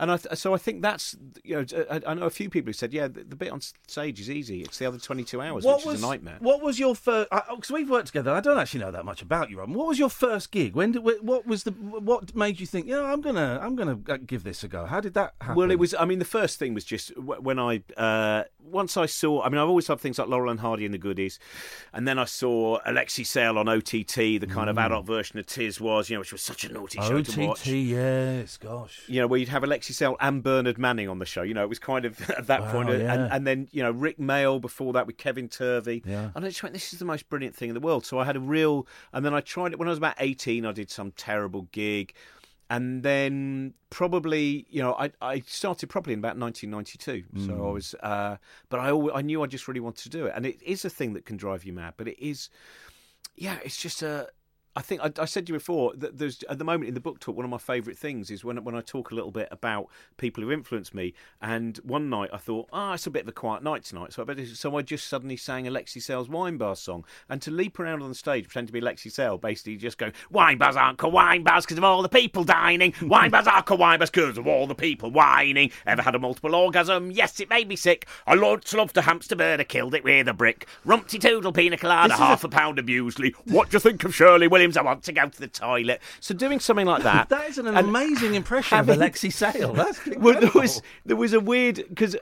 [0.00, 2.68] And I th- so I think that's you know I, I know a few people
[2.70, 5.64] who said yeah the, the bit on stage is easy it's the other 22 hours
[5.64, 7.28] which was is a nightmare What was your first?
[7.30, 8.32] Because we've worked together.
[8.32, 9.72] I don't actually know that much about you, Robin.
[9.74, 10.74] What was your first gig?
[10.74, 11.02] When did?
[11.04, 11.70] What was the?
[11.70, 12.86] What made you think?
[12.88, 14.84] Yeah, I'm gonna, I'm gonna uh, give this a go.
[14.86, 15.56] How did that happen?
[15.56, 15.94] Well, it was.
[15.94, 19.42] I mean, the first thing was just when I uh, once I saw.
[19.42, 21.38] I mean, I've always loved things like Laurel and Hardy and the Goodies,
[21.92, 24.86] and then I saw Alexei Sayle on OTT, the kind of Mm.
[24.86, 27.60] adult version of Tiswas, you know, which was such a naughty show to watch.
[27.60, 29.02] OTT, yes, gosh.
[29.06, 31.42] You know, where you'd have Alexei Alexei Sayle and Bernard Manning on the show.
[31.42, 33.28] You know, it was kind of at that Wow, point, and, yeah.
[33.30, 36.02] and then you know Rik Mayall before that with Kevin Turvey.
[36.06, 36.30] Yeah.
[36.34, 38.06] And I just went, this is the most brilliant thing in the world.
[38.06, 40.64] So I had a real, and then I tried it when I was about eighteen.
[40.66, 42.14] I did some terrible gig.
[42.70, 47.44] And then probably, you know, I, I started probably in about 1992.
[47.46, 47.72] So I Mm.
[47.74, 48.36] was, uh,
[48.70, 50.32] but I always, I knew I just really wanted to do it.
[50.34, 52.48] And it is a thing that can drive you mad, but it is,
[53.36, 54.28] yeah, it's just a.
[54.76, 57.00] I think I, I said to you before that there's at the moment in the
[57.00, 59.46] book talk one of my favourite things is when when I talk a little bit
[59.52, 61.14] about people who influenced me.
[61.40, 64.22] And one night I thought, ah, it's a bit of a quiet night tonight, so
[64.22, 64.44] I better.
[64.46, 68.08] So I just suddenly sang Alexei Sayle's wine bar song, and to leap around on
[68.08, 71.64] the stage pretend to be Lexi Sayle, basically just go wine bars aren't wine bars
[71.64, 72.92] because of all the people dining.
[73.02, 75.70] Wine bars aren't called wine bars because of all the people whining.
[75.86, 77.12] Ever had a multiple orgasm?
[77.12, 78.08] Yes, it made me sick.
[78.26, 79.60] I lots loved a hamster bird.
[79.60, 80.66] I killed it with a brick.
[80.84, 83.34] Rumpty toodle pina colada, This is a- half a pound of muesli.
[83.44, 84.63] What do you think of Shirley Williams?
[84.76, 86.00] I want to go to the toilet.
[86.20, 87.28] So doing something like that.
[87.34, 89.72] That is an and amazing impression of Alexei Sayle.
[89.82, 92.16] That's well, there was there was a weird because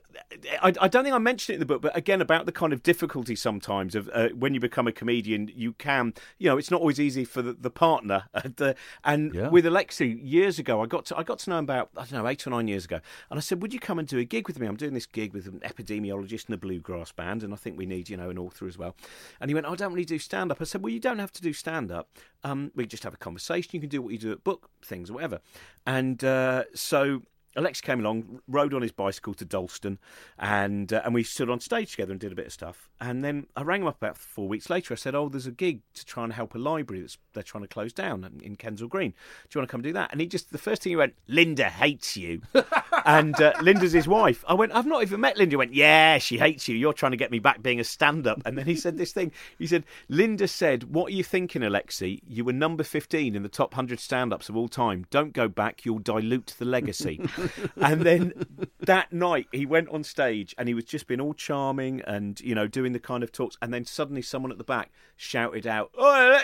[0.62, 2.72] I, I don't think I mentioned it in the book, but again about the kind
[2.72, 6.70] of difficulty sometimes of uh, when you become a comedian, you can you know it's
[6.70, 8.24] not always easy for the, the partner.
[8.42, 8.74] And, the,
[9.04, 9.48] and Yeah.
[9.50, 12.12] with Alexei years ago, I got to I got to know him about I don't
[12.22, 14.24] know eight or nine years ago, and I said, "Would you come and do a
[14.24, 14.66] gig with me?
[14.66, 17.86] I'm doing this gig with an epidemiologist and a bluegrass band, and I think we
[17.86, 18.96] need you know an author as well."
[19.40, 21.32] And he went, "I don't really do stand up." I said, "Well, you don't have
[21.32, 22.08] to do stand up.
[22.44, 23.70] Um, we just have a conversation.
[23.72, 25.40] You can do what you do at book things or whatever."
[25.86, 27.22] And uh, so.
[27.56, 29.98] Alex came along, rode on his bicycle to Dalston,
[30.38, 32.88] and uh, and we stood on stage together and did a bit of stuff.
[33.00, 34.94] And then I rang him up about four weeks later.
[34.94, 37.64] I said, "Oh, there's a gig to try and help a library that's they're trying
[37.64, 39.10] to close down in- Kensal Green.
[39.10, 39.16] Do
[39.54, 41.68] you want to come do that?" And he just the first thing he went, "Linda
[41.68, 42.40] hates you,"
[43.04, 44.44] and uh, Linda's his wife.
[44.48, 46.76] I went, "I've not even met Linda." He went, "Yeah, she hates you.
[46.76, 49.30] You're trying to get me back being a stand-up." And then he said this thing.
[49.58, 52.20] He said, "Linda said, what are you thinking, Alexei?
[52.26, 55.06] You were number 15 in the top 100 stand-ups of all time.
[55.10, 55.84] Don't go back.
[55.84, 57.20] You'll dilute the legacy."
[57.76, 58.32] and then
[58.80, 62.54] that night he went on stage and he was just being all charming and you
[62.54, 63.56] know doing the kind of talks.
[63.62, 66.40] And then suddenly someone at the back shouted out oh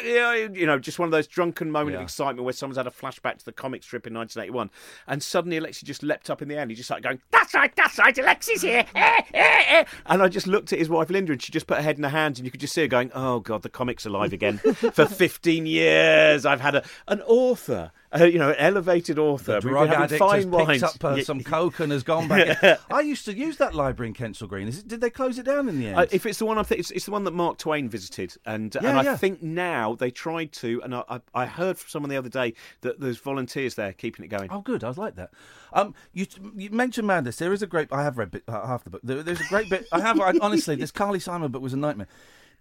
[0.55, 3.39] you know just one of those drunken moment of excitement where someone's had a flashback
[3.39, 4.71] to the comic strip in 1981
[5.09, 7.55] and suddenly Alexei just leapt up in the air and he just started going that's
[7.55, 11.11] right that's right Alexei's here Eh, eh, eh." and I just looked at his wife
[11.11, 12.83] Linda and she just put her head in her hands and you could just see
[12.83, 14.59] her going oh god the comic's alive again.
[14.93, 19.69] For 15 years I've had a an author uh, you know an elevated author The
[19.69, 21.23] drug addict fine has picked up uh, Yeah.
[21.25, 22.63] some coke and has gone back.
[22.63, 22.77] in.
[22.91, 24.69] I used to use that library in Kensal Green.
[24.69, 25.99] Is it, did they close it down in the end?
[25.99, 28.35] Uh, if it's the one I think it's, it's the one that Mark Twain visited,
[28.47, 31.89] and Yeah, and I think now they tried to, and I, I, I heard from
[31.91, 34.49] someone the other day that there's volunteers there keeping it going.
[34.51, 34.85] Oh, good.
[34.85, 35.31] I like that.
[35.73, 37.37] Um, you, you mentioned Madness.
[37.37, 37.89] There is a great.
[37.93, 39.01] I have read bit, uh, half the book.
[39.05, 39.87] There, there's a great bit.
[39.93, 40.19] I have.
[40.21, 42.09] I, honestly, this Carly Simon book was a nightmare.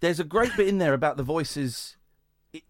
[0.02, 1.96] There's a great bit in there about the voices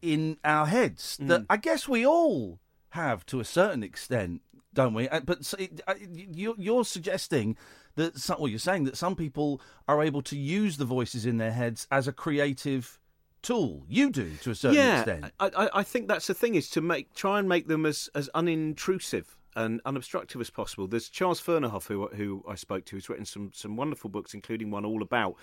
[0.01, 2.59] in our heads that I guess we all
[2.97, 4.41] have to a certain extent,
[4.73, 5.07] don't we?
[5.09, 5.53] Uh, But
[5.87, 7.55] uh, you- you're suggesting
[7.95, 11.37] that some, well, you're saying that some people are able to use the voices in
[11.37, 12.99] their heads as a creative
[13.41, 13.85] tool.
[13.87, 15.33] You do to a certain yeah, extent.
[15.39, 18.09] I, I, I think that's the thing is to make try and make them as
[18.13, 20.87] as unintrusive and unobstructive as possible.
[20.87, 24.69] There's Charles Fernyhough, who who I spoke to, who's written some some wonderful books, including
[24.69, 25.35] one all about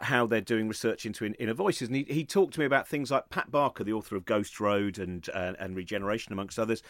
[0.00, 1.88] how they're doing research into in, inner voices.
[1.88, 4.58] And he, he talked to me about things like Pat Barker, the author of Ghost
[4.58, 6.82] Road and uh, and Regeneration, amongst others.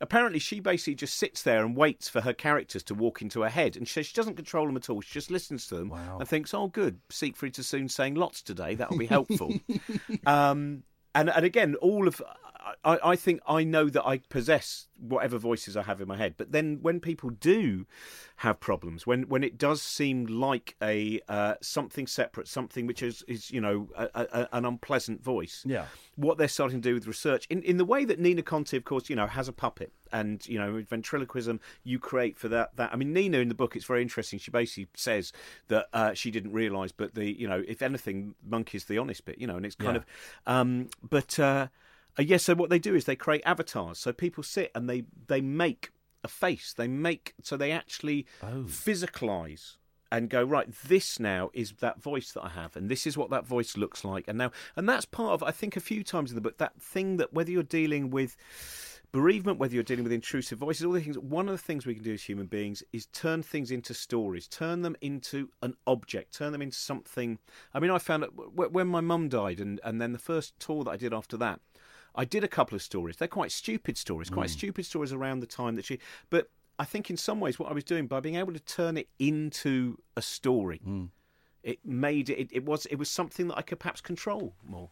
[0.00, 3.48] Apparently, she basically just sits there and waits for her characters to walk into her
[3.48, 5.00] head, and she, she doesn't control them at all.
[5.00, 8.74] She just listens to them and thinks, "Oh, good, Siegfried Sassoon saying lots today.
[8.74, 9.54] That'll be helpful."
[10.26, 10.82] um,
[11.14, 12.20] and and again, all of
[12.84, 16.34] I, I think I know that I possess whatever voices I have in my head.
[16.36, 17.86] But then when people do
[18.36, 23.22] have problems, when when it does seem like a uh, something separate, something which is
[23.28, 25.86] is you know a, a, an unpleasant voice, Yeah.
[26.16, 28.84] what they're starting to do with research in, in the way that Nina Conti, of
[28.84, 32.74] course, you know, has a puppet and you know ventriloquism you create for that.
[32.76, 34.38] That I mean, Nina in the book, it's very interesting.
[34.38, 35.32] She basically says
[35.68, 39.38] that uh, she didn't realise, but the you know, if anything, monkey's the honest bit,
[39.38, 40.02] you know, and it's kind Yeah.
[40.46, 41.38] of, um, but.
[41.38, 41.68] Uh,
[42.18, 43.98] uh, yes, so what they do is they create avatars.
[43.98, 45.90] So people sit and they they make
[46.24, 46.74] a face.
[46.76, 48.26] They make so they actually
[48.66, 49.76] physicalize
[50.10, 50.68] and go right.
[50.86, 54.04] This now is that voice that I have, and this is what that voice looks
[54.04, 54.24] like.
[54.28, 56.80] And now, and that's part of I think a few times in the book that
[56.80, 58.36] thing that whether you're dealing with
[59.12, 61.18] bereavement, whether you're dealing with intrusive voices, all the things.
[61.18, 64.46] One of the things we can do as human beings is turn things into stories,
[64.46, 67.38] turn them into an object, turn them into something.
[67.72, 70.84] I mean, I found that when my mum died, and and then the first tour
[70.84, 71.60] that I did after that.
[72.16, 73.16] I did a couple of stories.
[73.16, 75.98] They're quite stupid stories, quite stupid stories around the time that she.
[76.30, 78.96] But I think in some ways, what I was doing by being able to turn
[78.96, 80.80] it into a story,
[81.62, 82.64] it made it, it.
[82.64, 84.90] was it was something that I could perhaps control more.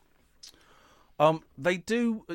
[1.19, 2.25] Um, they do.
[2.29, 2.35] uh,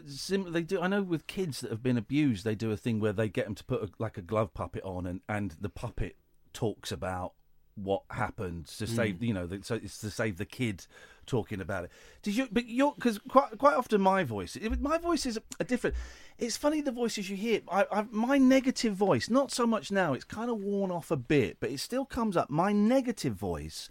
[0.49, 0.81] they do.
[0.81, 3.45] I know with kids that have been abused, they do a thing where they get
[3.45, 6.15] them to put a, like a glove puppet on, and and the puppet
[6.53, 7.33] talks about
[7.75, 9.21] what happened to save.
[9.21, 10.85] You know, the, so it's to save the kid
[11.29, 11.91] talking about it.
[12.21, 12.47] Did you?
[12.51, 15.95] But you're because quite quite often my voice, it, my voice is a different.
[16.37, 17.61] It's funny the voices you hear.
[17.69, 20.13] I, I, my negative voice, not so much now.
[20.13, 22.49] It's kind of worn off a bit, but it still comes up.
[22.49, 23.89] My negative voice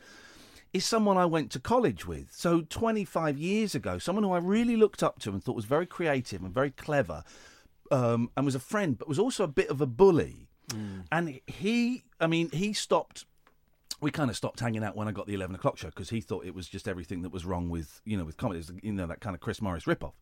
[0.73, 2.31] is someone I went to college with.
[2.33, 5.87] So 25 years ago, someone who I really looked up to and thought was very
[5.87, 7.25] creative and very clever,
[7.91, 10.49] um, and was a friend, but was also a bit of a bully.
[11.11, 13.25] And he, I mean, he stopped.
[14.01, 16.21] We kind of stopped hanging out when I got the 11 o'clock show because he
[16.21, 18.63] thought it was just everything that was wrong with, you know, with comedy.
[18.83, 20.13] You know, that kind of Chris Morris ripoff.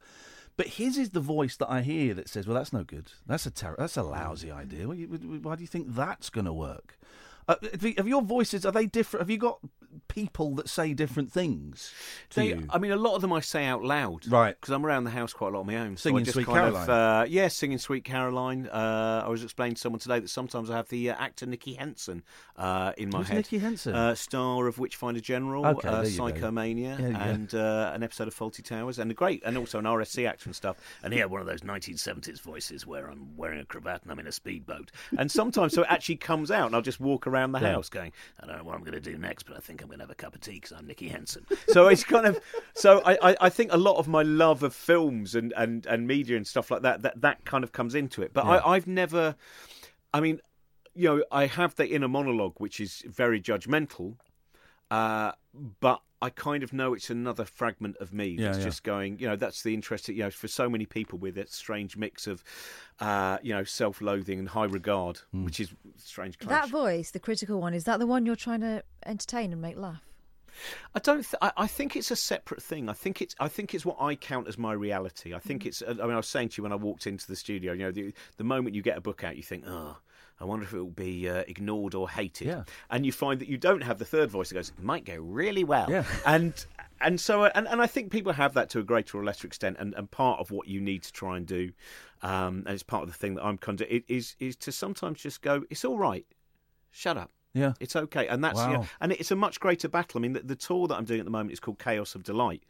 [0.56, 3.12] But his is the voice that I hear that says, "Well, that's no good.
[3.26, 4.88] That's a ter- that's a lousy idea.
[4.88, 6.98] Why, why do you think that's going to work?"
[7.48, 7.54] Uh,
[7.96, 9.22] have your voices are they different?
[9.22, 9.60] Have you got
[10.08, 11.92] people that say different things
[12.30, 12.66] to They- you?
[12.70, 14.56] I mean, a lot of them I say out loud, Right.
[14.60, 15.96] Because I'm around the house quite a lot on my own.
[15.96, 16.82] so Singing just Sweet Caroline.
[16.82, 20.70] Of, uh, yeah, singing "Sweet Caroline." Uh, I was explaining to someone today that sometimes
[20.70, 22.24] I have the uh, actor Nicky Henson
[22.56, 23.36] uh, in my Who's head.
[23.36, 23.94] Nicky Henson?
[23.94, 26.02] Uh, star of Witchfinder General, Okay, uh.
[26.02, 29.84] Psychomania, Yeah, and uh, an episode of Fawlty Towers, and a great, and also an
[29.84, 30.76] RSC actor and stuff.
[31.02, 34.18] And he had one of those 1970s voices where I'm wearing a cravat and I'm
[34.18, 34.90] in a speedboat.
[35.16, 37.72] And sometimes, so it actually comes out, and I'll just walk around the Yeah.
[37.72, 39.88] house going, I don't know what I'm going to do next, but I think I'm
[39.88, 41.46] going to have a cup of tea because I'm Nicky Henson.
[41.68, 42.40] So it's kind of,
[42.74, 46.06] so I, I, I think a lot of my love of films and, and, and
[46.06, 48.32] media and stuff like that, that, that kind of comes into it.
[48.32, 48.52] But Yeah.
[48.52, 49.36] I, I've never,
[50.14, 50.40] I mean,
[50.94, 54.16] you know, I have the inner monologue, which is very judgmental,
[54.90, 55.32] uh,
[55.80, 58.64] but I kind of know it's another fragment of me that's yeah.
[58.64, 61.52] just going, you know, that's the interest, you know, for so many people with that
[61.52, 62.42] strange mix of,
[63.00, 65.44] uh, you know, self loathing and high regard, Hmm.
[65.44, 66.62] which is strange clash.
[66.62, 69.76] That voice, the critical one, is that the one you're trying to entertain and make
[69.76, 70.02] laugh?
[70.94, 71.22] I don't.
[71.22, 72.88] Th- I, I think it's a separate thing.
[72.88, 73.34] I think it's.
[73.38, 75.34] I think it's what I count as my reality.
[75.34, 75.42] I Mm.
[75.42, 75.82] think it's.
[75.86, 77.74] I mean, I was saying to you when I walked into the studio.
[77.74, 79.98] You know, the, the moment you get a book out, you think, oh.
[80.38, 82.48] I wonder if it will be uh, ignored or hated.
[82.48, 82.64] Yeah.
[82.90, 85.16] And you find that you don't have the third voice that goes, it might go
[85.16, 85.86] really well.
[85.90, 86.04] Yeah.
[86.26, 86.66] And
[87.00, 89.46] and so uh, and, and I think people have that to a greater or lesser
[89.46, 89.76] extent.
[89.78, 91.72] And, and part of what you need to try and do,
[92.22, 95.20] um, and it's part of the thing that I'm kind of, is is to sometimes
[95.20, 96.26] just go, it's all right,
[96.90, 97.30] shut up.
[97.56, 97.72] Yeah.
[97.80, 100.18] It's okay, and that's you know, and it's a much greater battle.
[100.18, 102.22] I mean, the, the tour that I'm doing at the moment is called Chaos of
[102.22, 102.62] Delight,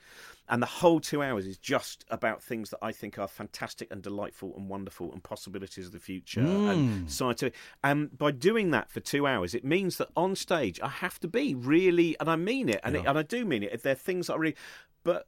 [0.49, 4.01] and the whole two hours is just about things that I think are fantastic and
[4.01, 6.70] delightful and wonderful and possibilities of the future Mm.
[6.70, 7.55] and scientific.
[7.82, 11.28] And by doing that for two hours, it means that on stage I have to
[11.28, 13.70] be really, and I mean it, and, it, and I do mean it.
[13.72, 14.57] If there are things that I really,
[15.03, 15.26] but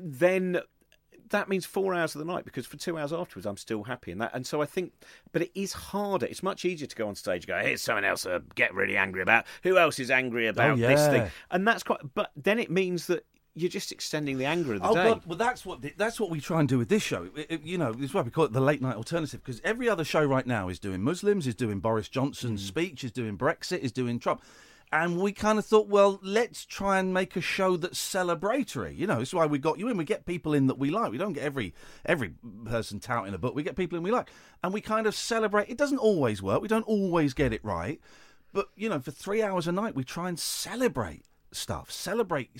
[0.00, 0.60] then
[1.30, 4.12] that means four hours of the night because for two hours afterwards I'm still happy
[4.12, 4.92] and that and so I think
[5.32, 8.04] but it is harder it's much easier to go on stage and go here's someone
[8.04, 11.10] else to get really angry about who else is angry oh, about this yeah.
[11.10, 13.24] thing and that's quite but then it means that
[13.54, 15.22] you're just extending the anger of the Oh day God!
[15.26, 17.28] Well, that's what that's what we try and do with this show.
[17.34, 19.60] It- it- you know, this is why we call it the late night alternative because
[19.64, 22.68] every other show right now is doing Muslims, is doing Boris Johnson's mm.
[22.68, 24.42] speech, is doing Brexit, is doing Trump,
[24.92, 28.96] and we kind of thought, well, let's try and make a show that's celebratory.
[28.96, 29.96] You know, that's why we got you in.
[29.96, 31.12] We get people in that we like.
[31.12, 31.74] We don't get every
[32.04, 32.34] every
[32.64, 33.54] person touting a book.
[33.54, 34.30] We get people in we like,
[34.64, 35.68] and we kind of celebrate.
[35.68, 36.60] It doesn't always work.
[36.60, 38.00] We don't always get it right,
[38.52, 42.50] but you know, for three hours a night, we try and celebrate stuff, celebrate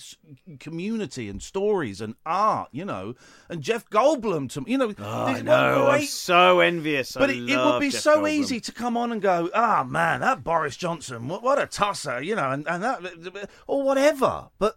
[0.58, 3.14] community and stories and art, you know,
[3.48, 7.30] and Jeff Goldblum, to you know, Oh, there's I one know I'm so envious but
[7.30, 8.30] it, it would be Jeff so Goldblum.
[8.30, 12.20] easy to come on and go, ah, man, that Boris Johnson, what, what a tosser,
[12.20, 14.48] you know, and, and that, or whatever.
[14.58, 14.76] But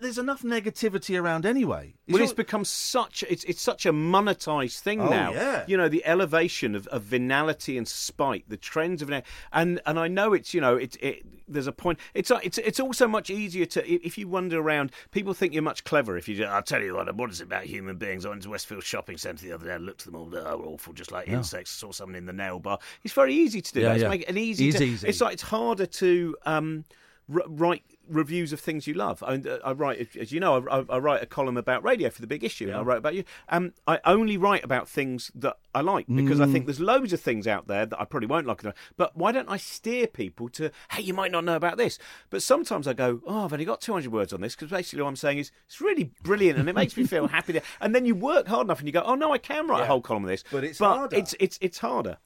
[0.00, 1.94] there's enough negativity around anyway.
[2.08, 5.32] Well, It's it's become such it's it's such a monetized thing Oh, now.
[5.32, 5.64] yeah.
[5.66, 10.08] You know, the elevation of, of venality and spite, the trends of and and I
[10.08, 11.98] know it's you know it, it there's a point.
[12.14, 14.92] It's it's it's also much easier to if you wander around.
[15.10, 16.36] People think you're much clever if you.
[16.36, 17.14] Just, I'll tell you what.
[17.14, 18.24] What is it about human beings?
[18.24, 19.74] I went to Westfield Shopping Centre the other day.
[19.74, 20.26] I looked at them all.
[20.26, 21.34] They were awful, just like Yeah.
[21.38, 21.70] insects.
[21.70, 22.78] Saw someone in the nail bar.
[23.02, 23.94] It's very easy to do Yeah, that.
[23.96, 24.08] It's yeah.
[24.08, 24.68] make it an easy.
[24.68, 25.08] It's to- easy.
[25.08, 26.36] It's like it's harder to.
[26.46, 26.84] Um,
[27.32, 29.22] r- write reviews of things you love.
[29.22, 32.26] I, I write, as you know, I, I write a column about radio for the
[32.26, 32.66] Big Issue.
[32.68, 33.24] and I write about you.
[33.48, 36.52] Um, I only write about things that I like because I Mm.
[36.52, 38.62] think there's loads of things out there that I probably won't like.
[38.96, 41.98] But why don't I steer people to, hey, you might not know about this.
[42.30, 45.08] But sometimes I go, oh, I've only got 200 words on this because basically what
[45.08, 47.54] I'm saying is it's really brilliant and it makes me feel happy.
[47.54, 49.82] To, and then you work hard enough and you go, oh no, I can write
[49.82, 50.44] a whole column of this.
[50.52, 51.16] But it's harder.
[51.16, 52.18] It's it's it's harder.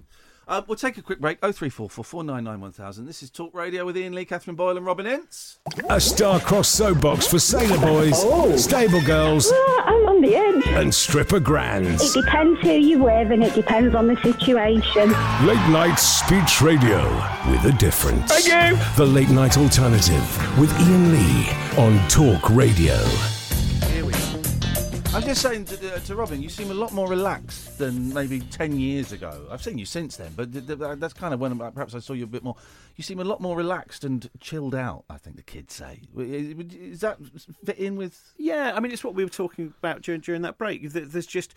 [0.49, 1.37] Uh, we'll take a quick break.
[1.43, 3.05] Oh three four four four nine nine one thousand.
[3.05, 5.59] This is Talk Radio with Iain Lee, Catherine Boyle, and Robin Ince.
[5.91, 8.57] A star-crossed soapbox for sailor boys, Oh.
[8.57, 10.67] stable girls, I'm on the edge.
[10.69, 12.17] and stripper grands.
[12.17, 15.11] It depends who you're with and it depends on the situation.
[15.47, 17.05] Late night speech radio
[17.51, 18.33] with a difference.
[18.33, 18.85] Thank you.
[18.97, 22.97] The late night alternative with Iain Lee on Talk Radio.
[25.19, 25.31] Here we go.
[25.31, 28.41] I'm just saying to, uh, to Robin, you seem a lot more relaxed than maybe
[28.41, 29.47] 10 years ago.
[29.51, 32.13] I've seen you since then, but th- th- that's kind of when perhaps I saw
[32.13, 32.57] you a bit more.
[32.97, 36.03] You seem a lot more relaxed and chilled out, I think the kids say.
[36.17, 37.19] Is is that
[37.65, 38.33] fit in with.
[38.37, 40.89] Yeah, I mean, it's what we were talking about during during that break.
[40.91, 41.55] There's just.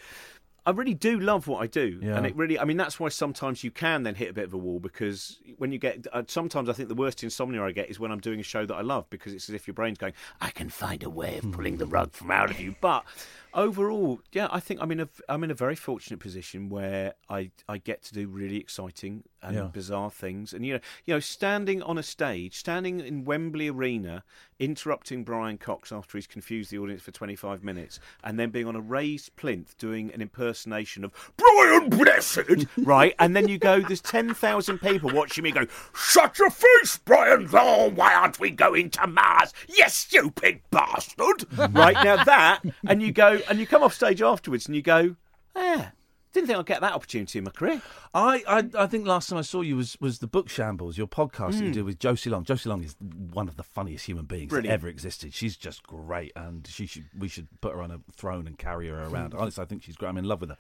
[0.64, 2.18] I really do love what I do, Yeah.
[2.18, 2.60] and it really.
[2.60, 5.40] I mean, that's why sometimes you can then hit a bit of a wall because
[5.58, 6.06] when you get.
[6.14, 8.66] Uh, sometimes I think the worst insomnia I get is when I'm doing a show
[8.68, 11.38] that I love because it's as if your brain's going, "I can find a way
[11.40, 13.06] of pulling the rug from out of you." But
[13.54, 17.52] overall, yeah, I think I'm in a I'm in a very fortunate position where I
[17.68, 19.64] I get to do really exciting and Yeah.
[19.74, 24.24] bizarre things, and you know, you know, standing on a stage, standing in Wembley Arena,
[24.62, 28.76] interrupting Brian Cox after he's confused the audience for 25 minutes, and then being on
[28.76, 33.16] a raised plinth doing an impersonation of Brian Blessed, right?
[33.20, 37.50] And then you go, there's 10,000 people watching me go, shut your face, Brian.
[37.52, 39.52] Oh, why aren't we going to Mars?
[39.68, 41.98] You stupid bastard, right?
[42.04, 45.16] Now that, and you go, and you come off stage afterwards, and you go,
[45.56, 45.90] yeah.
[46.34, 47.82] Didn't think I'd get that opportunity in my career.
[48.14, 51.08] I, I I think last time I saw you was, was the Book Shambles, your
[51.08, 51.74] podcast that you Mm.
[51.74, 52.44] do with Josie Long.
[52.44, 52.96] Josie Long is
[53.34, 54.70] one of the funniest human beings Brilliant.
[54.70, 55.34] that ever existed.
[55.34, 58.88] She's just great, and she should we should put her on a throne and carry
[58.88, 59.34] her around.
[59.34, 60.10] Honestly, I think she's great.
[60.10, 60.58] I'm in love with her.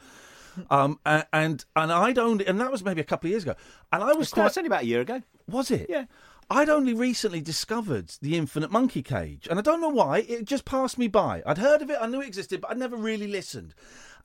[0.69, 1.23] Um, and
[1.77, 3.55] and I'd only and that was maybe a couple of years ago,
[3.93, 5.21] and I was Quite, only about a year ago.
[5.47, 5.87] Was it?
[5.89, 6.05] Yeah.
[6.49, 10.17] I'd only recently discovered the Infinite Monkey Cage, and I don't know why.
[10.27, 11.41] It just passed me by.
[11.45, 13.73] I'd heard of it, I knew it existed, but I'd never really listened.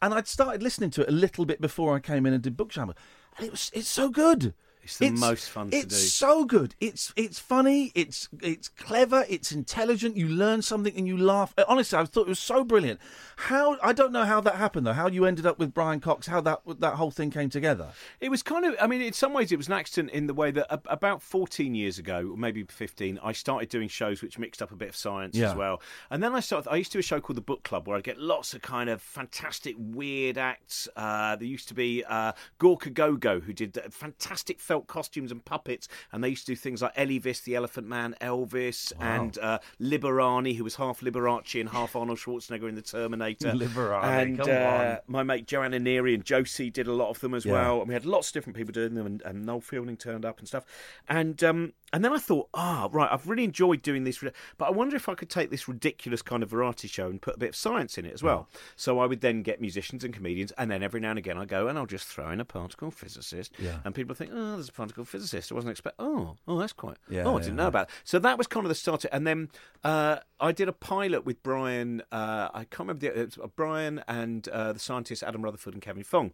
[0.02, 2.56] And I'd started listening to it a little bit before I came in and did
[2.56, 2.96] Book Shambles,
[3.36, 4.54] and it was it's so good.
[4.86, 6.74] It's the most fun to it's so good.
[6.80, 7.92] It's it's funny.
[7.94, 9.24] It's it's clever.
[9.28, 10.16] It's intelligent.
[10.16, 11.52] You learn something and you laugh.
[11.58, 13.00] Uh, Honestly, I thought it was so brilliant.
[13.36, 14.92] How I don't know how that happened though.
[14.94, 16.26] How you ended up with Brian Cox?
[16.26, 17.88] How that that whole thing came together?
[18.20, 20.34] It was kind of, I mean, in some ways, it was an accident in the
[20.34, 24.38] way that a- about 14 years ago, or maybe 15, I started doing shows which
[24.38, 25.50] mixed up a bit of science Yeah.
[25.50, 25.82] as well.
[26.10, 27.96] And then I started, I used to do a show called The Book Club where
[27.96, 30.88] I'd get lots of kind of fantastic, weird acts.
[30.96, 35.88] Uh, there used to be uh, Gorka Gogo, who did fantastic felt costumes and puppets.
[36.12, 40.56] And they used to do things like Elvis, the Elephant Man, Elvis, and uh, Liberani,
[40.56, 43.52] who was half Liberace and half Arnold Schwarzenegger in The Terminator.
[43.52, 47.32] Liberani, And come uh, my mate Joanna Neary and Josie did a lot of them
[47.34, 47.52] as Yeah.
[47.52, 47.78] well.
[47.80, 50.38] And we had lots of different people doing them, and, and Noel Fielding turned up
[50.38, 50.64] and stuff.
[51.08, 54.18] And um, and then I thought, ah, right, I've really enjoyed doing this,
[54.58, 57.36] but I wonder if I could take this ridiculous kind of variety show and put
[57.36, 58.48] a bit of science in it as well.
[58.74, 61.44] So I would then get musicians and comedians, and then every now and again I
[61.44, 63.78] go and I'll just throw in a particle physicist, Yeah.
[63.84, 65.52] and people think, oh, there's a particle physicist.
[65.52, 65.96] I wasn't expect.
[65.98, 66.96] Oh, oh, that's quite.
[67.08, 67.68] Yeah, oh, I yeah, didn't know yeah.
[67.68, 67.88] about.
[67.88, 67.94] That.
[68.04, 69.04] So that was kind of the start.
[69.04, 69.48] of- And then
[69.84, 72.02] uh, I did a pilot with Brian.
[72.10, 75.82] Uh, I can't remember the it was Brian and uh, the scientists Adam Rutherford and
[75.82, 76.32] Kevin Fong.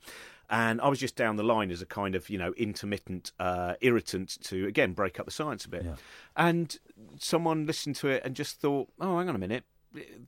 [0.50, 3.74] And I was just down the line as a kind of you know intermittent uh,
[3.80, 5.84] irritant to again break up the science a bit.
[6.36, 6.78] And
[7.18, 9.64] someone listened to it and just thought, oh, hang on a minute.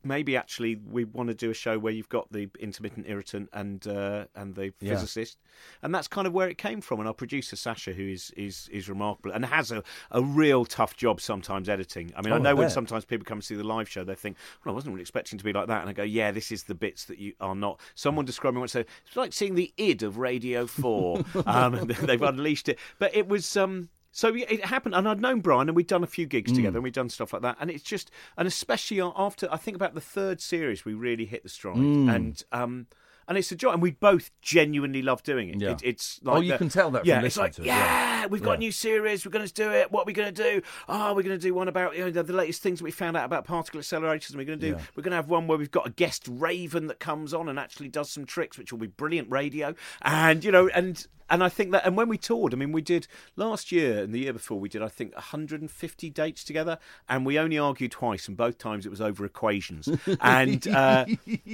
[0.02, 3.86] Maybe actually we want to do a show where you've got the intermittent irritant and
[3.86, 4.90] uh, and the Yeah.
[4.90, 5.38] physicist,
[5.82, 6.98] and that's kind of where it came from.
[7.00, 10.96] And our producer Sasha, who is is is remarkable and has a, a real tough
[10.96, 12.12] job sometimes editing.
[12.16, 14.04] I mean, Oh, I I know when sometimes people come and see the live show,
[14.04, 16.30] they think, "Well, I wasn't really expecting to be like that," and I go, "Yeah,
[16.30, 19.54] this is the bits that you are not." Someone described me once it's like seeing
[19.54, 21.24] the id of Radio Four.
[21.46, 23.56] um, they've unleashed it, but it was.
[23.56, 26.54] Um, so it happened, and I'd known Brian, and we'd done a few gigs Mm.
[26.56, 27.56] together, and we'd done stuff like that.
[27.60, 31.42] And it's just, and especially after I think about the third series, we really hit
[31.42, 32.14] the stride, Mm.
[32.14, 32.86] and um,
[33.26, 35.58] and it's a joy, and we both genuinely love doing it.
[35.58, 35.70] Yeah.
[35.72, 38.20] It- it's Oh, you the- can tell that from Yeah, it's like to it, yeah,
[38.20, 38.26] yeah.
[38.26, 38.56] we've got Yeah.
[38.56, 39.90] a new series, we're going to do it.
[39.90, 40.60] What are we going to do?
[40.90, 42.90] Oh, we're going to do one about you know the, the latest things that we
[42.90, 44.76] found out about particle accelerators, and we're going to do.
[44.94, 47.58] We're going to have one where we've got a guest Raven that comes on and
[47.58, 49.74] actually does some tricks, which will be brilliant radio.
[50.02, 52.82] And you know, and and I think that, and when we toured, I mean, we
[52.82, 53.06] did
[53.36, 57.38] last year and the year before, we did I think 150 dates together, and we
[57.38, 59.88] only argued twice, and both times it was over equations.
[60.20, 61.06] and uh,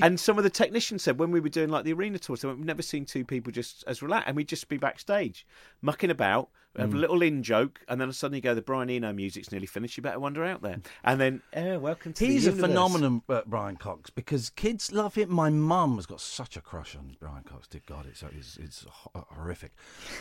[0.02, 2.48] and some of the technicians said when we were doing like the arena tour, so
[2.48, 5.46] we've never seen two people just as relaxed, and we'd just be backstage
[5.82, 6.48] mucking about.
[6.76, 7.00] Have a Mm.
[7.00, 9.96] little in joke, and then suddenly you go, the Brian Eno music's nearly finished.
[9.96, 12.68] You better wander out there, and then, oh, welcome to He's a universe.
[12.70, 15.32] phenomenon, uh, Brian Cox, because kids love him.
[15.32, 17.66] My mum has got such a crush on Brian Cox.
[17.66, 19.72] Dear God, it's it's, it's horrific.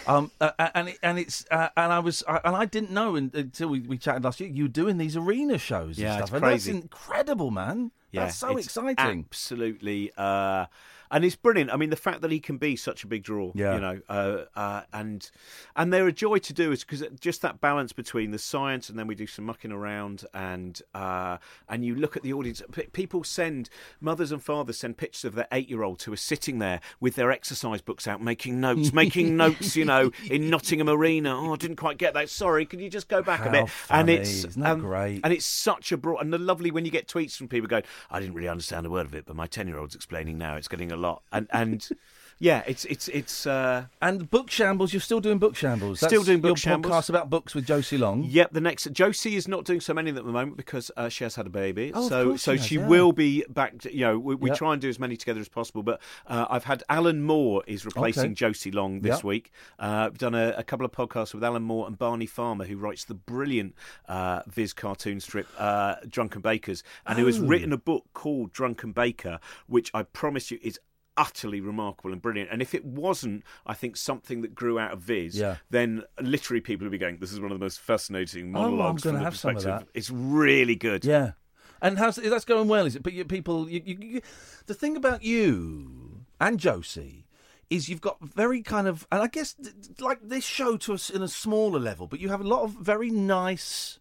[0.07, 3.15] Um, uh, and it, and it's uh, and I was I, and I didn't know
[3.15, 4.49] until we, we chatted last year.
[4.49, 6.29] You were doing these arena shows and Yeah, stuff.
[6.29, 6.71] it's and crazy.
[6.71, 7.91] That's incredible, man.
[8.11, 9.25] Yeah, that's so exciting.
[9.29, 10.11] Absolutely.
[10.17, 10.65] Uh,
[11.12, 11.72] and it's brilliant.
[11.72, 13.76] I mean, the fact that he can be such a big draw, Yeah.
[13.76, 15.30] you know, uh, uh, and
[15.76, 18.97] and they're a joy to do is because just that balance between the science and
[18.97, 21.38] then we do some mucking around and uh,
[21.68, 22.62] and you look at the audience.
[22.93, 23.70] People send
[24.01, 27.16] mothers and fathers send pictures of their eight year olds who are sitting there with
[27.16, 31.36] their exercise books out, making notes, making notes, you know, in Nottingham Arena.
[31.38, 32.30] Oh, I didn't quite get that.
[32.30, 33.70] Sorry, can you just go back How a bit?
[33.70, 33.99] funny.
[33.99, 35.22] And it's um, great?
[35.24, 37.84] and it's such a broad and the lovely when you get tweets from people going,
[38.12, 40.55] I didn't really understand a word of it, but my ten year old's explaining now.
[40.55, 41.87] It's getting a lot, and and
[42.41, 43.45] yeah, it's it's it's.
[43.47, 44.93] Uh, and book shambles.
[44.93, 45.99] You're still doing book shambles.
[45.99, 46.93] Still doing Book your Shambles.
[46.93, 48.23] podcast about books with Josie Long.
[48.23, 50.89] Yep, the next Josie is not doing so many of them at the moment because
[50.95, 51.91] uh, she has had a baby.
[51.93, 52.87] Oh, so so she has, she yeah.
[52.87, 53.77] will be back.
[53.79, 54.57] To, you know, we, we Yep.
[54.57, 55.83] try and do as many together as possible.
[55.83, 58.33] But uh, I've had Alan Moore is replacing Okay.
[58.35, 59.23] Josie Long this Yep.
[59.25, 59.51] week.
[59.77, 62.77] Uh, I've done a, a couple of podcasts with Alan Moore and Barney Farmer, who
[62.77, 63.75] writes the brilliant
[64.07, 67.43] uh, Viz cartoon strip uh, Drunken Bakers, and who has Oh.
[67.45, 70.79] written a book called Drunken Baker, which I promise you is
[71.20, 72.49] utterly remarkable and brilliant.
[72.49, 75.57] And if it wasn't, I think something that grew out of Viz, Yeah.
[75.70, 78.78] then literally people would be going, "This is one of the most fascinating Oh, I'm
[78.78, 79.97] gonna from the have some of perspective." that.
[79.99, 81.03] It's really good.
[81.05, 81.34] Yeah.
[81.82, 82.86] And how's that's going well?
[82.86, 83.03] Is it?
[83.03, 84.22] But you, people, you, you,
[84.65, 87.26] the thing about you and Josie
[87.70, 89.55] is you've got very kind of, and I guess
[89.99, 92.72] like this show to us in a smaller level, but you have a lot of
[92.72, 93.99] very nice,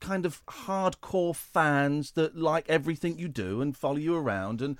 [0.00, 4.76] kind of hardcore fans that like everything you do and follow you around and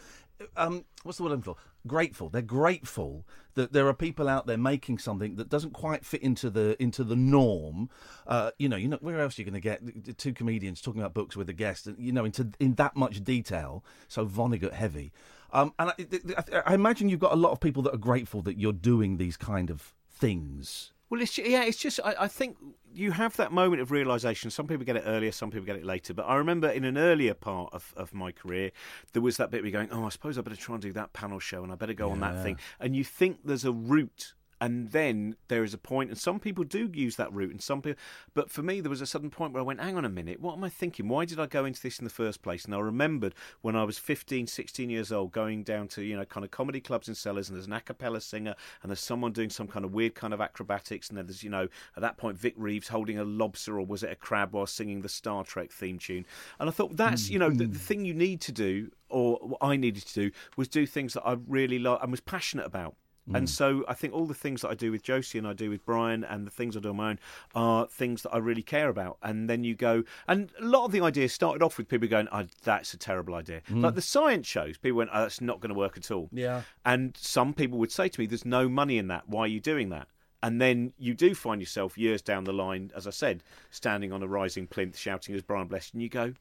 [0.56, 1.56] um, what's the word I'm for?
[1.86, 2.28] Grateful.
[2.28, 6.50] They're grateful that there are people out there making something that doesn't quite fit into
[6.50, 7.90] the into the norm.
[8.26, 11.00] Uh, you know, you know, where else are you going to get two comedians talking
[11.00, 11.88] about books with a guest?
[11.98, 15.12] You know, into in that much detail, so Vonnegut heavy.
[15.52, 15.94] Um, and I,
[16.36, 19.18] I, I imagine you've got a lot of people that are grateful that you're doing
[19.18, 20.92] these kind of things.
[21.12, 22.56] Well, it's yeah, it's just I, I think
[22.90, 24.50] you have that moment of realization.
[24.50, 26.14] Some people get it earlier, some people get it later.
[26.14, 28.70] But I remember in an earlier part of, of my career,
[29.12, 30.90] there was that bit where you're going, "Oh, I suppose I better try and do
[30.94, 33.72] that panel show, and I better go on that thing." And you think there's a
[33.72, 34.32] route.
[34.62, 37.82] And then there is a point, and some people do use that route, and some
[37.82, 38.00] people.
[38.32, 40.38] But for me, there was a sudden point where I went, "Hang on a minute,
[40.38, 41.08] what am I thinking?
[41.08, 43.82] Why did I go into this in the first place?" And I remembered when I
[43.82, 47.16] was 15, 16 years old, going down to you know kind of comedy clubs in
[47.16, 50.14] cellars, and there's an a cappella singer, and there's someone doing some kind of weird
[50.14, 53.24] kind of acrobatics, and then there's you know at that point Vic Reeves holding a
[53.24, 56.24] lobster or was it a crab while singing the Star Trek theme tune,
[56.60, 59.58] and I thought that's you know the, the thing you need to do, or what
[59.60, 62.94] I needed to do was do things that I really like and was passionate about.
[63.32, 63.48] And mm.
[63.48, 65.84] so I think all the things that I do with Josie and I do with
[65.86, 67.18] Brian and the things I do on my own
[67.54, 69.18] are things that I really care about.
[69.22, 72.28] And then you go, and a lot of the ideas started off with people going,
[72.32, 73.82] oh, "That's a terrible idea." Mm.
[73.82, 76.62] Like the science shows, people went, "Oh, that's not going to work at all." Yeah.
[76.84, 79.28] And some people would say to me, "There's no money in that.
[79.28, 80.08] Why are you doing that?"
[80.42, 84.24] And then you do find yourself years down the line, as I said, standing on
[84.24, 86.34] a rising plinth, shouting as Brian Blessed, and you go,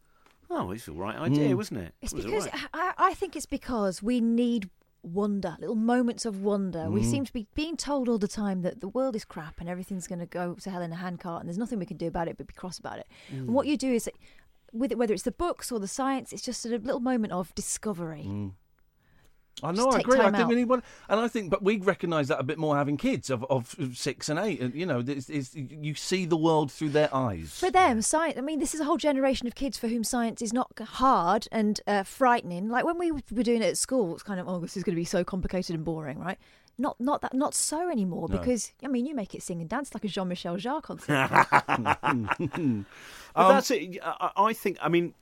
[0.50, 1.58] "Oh, it's the right idea, mm.
[1.58, 4.72] wasn't it?" It's It was because right." I, I think it's because we need
[5.04, 6.90] wonder, little moments of wonder.
[6.90, 7.06] We Mm.
[7.12, 10.08] seem to be being told all the time that the world is crap and everything's
[10.08, 12.28] going to go to hell in a handcart and there's nothing we can do about
[12.28, 13.08] it but be cross about it.
[13.30, 13.54] And Mm.
[13.54, 14.10] what you do is,
[14.74, 17.54] with it, whether it's the books or the science, it's just a little moment of
[17.56, 18.26] discovery.
[18.28, 18.52] Mm.
[19.64, 20.20] I know, I agree.
[20.20, 20.58] I time think we out.
[20.58, 23.44] need one, and I think, but we recognise that a bit more having kids of,
[23.46, 24.60] of six and eight.
[24.60, 27.60] And, you know, it's, it's, you see the world through their eyes.
[27.60, 28.38] For them, science.
[28.38, 31.48] I mean, this is a whole generation of kids for whom science is not hard
[31.52, 32.70] and uh, frightening.
[32.70, 34.96] Like when we were doing it at school, it's kind of, oh, this is going
[34.96, 36.40] to be so complicated and boring, right?
[36.78, 38.30] Not, not that, not so anymore.
[38.30, 38.38] No.
[38.38, 42.86] Because I mean, you make it sing and dance like a Jean-Michel Jarre concert.
[43.34, 43.98] But Um, that's it.
[44.04, 44.78] I, I think.
[44.82, 45.14] I mean,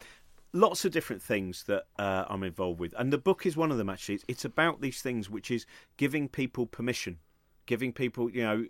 [0.53, 3.77] lots of different things that uh, I'm involved with, and the book is one of
[3.77, 3.89] them.
[3.89, 5.65] Actually, it's, it's about these things, which is
[5.97, 7.19] giving people permission.
[7.65, 8.65] Giving people, you know,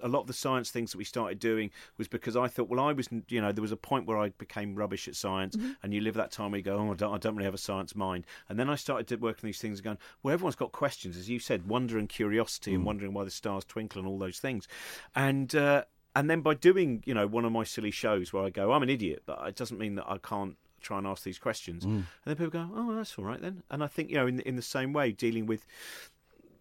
[0.00, 2.78] a lot of the science things that we started doing was because I thought, well,
[2.78, 5.92] I was, you know, there was a point where I became rubbish at science, and
[5.92, 7.58] you live that time where you go, oh, I don't, I don't really have a
[7.58, 8.24] science mind.
[8.48, 11.28] And then I started to work on these things, going, well, everyone's got questions, as
[11.28, 14.68] you said, wonder and curiosity, and wondering why the stars twinkle and all those things.
[15.16, 15.82] And uh,
[16.14, 18.84] and then by doing, you know, one of my silly shows where I go, I'm
[18.84, 21.84] an idiot, but it doesn't mean that I can't try and ask these questions.
[21.84, 21.88] Mm.
[21.88, 23.62] And then people go, oh, that's all right then.
[23.70, 25.66] And I think, you know, in in the same way, dealing with,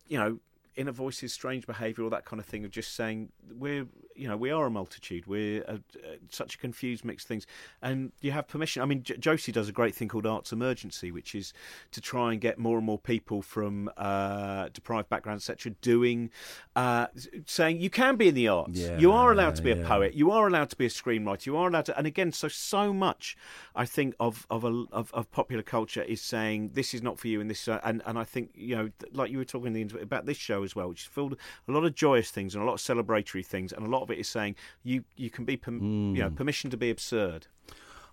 [0.07, 0.39] you know,
[0.75, 4.37] inner voices, strange behaviour, all that kind of thing of just saying we're, you know,
[4.37, 5.27] we are a multitude.
[5.27, 7.47] We're a, a, such a confused mix of things,
[7.81, 8.81] and you have permission.
[8.81, 11.53] I mean, J- Josie does a great thing called Arts Emergency, which is
[11.91, 16.29] to try and get more and more people from uh, deprived backgrounds, etc., doing,
[16.75, 17.07] uh,
[17.45, 18.77] saying you can be in the arts.
[18.77, 20.13] Yeah, you are allowed to be a poet.
[20.13, 21.45] You are allowed to be a screenwriter.
[21.45, 23.37] You are allowed to, and again, so so much,
[23.75, 27.27] I think of of a, of, of popular culture is saying this is not for
[27.27, 29.87] you, and this, uh, and and I think you know, like you were talking in
[29.87, 31.37] the about this show as well, which is filled
[31.67, 34.11] a lot of joyous things and a lot of celebratory things, and a lot of
[34.11, 37.47] it is saying you you can be, perm- you know, permission to be absurd.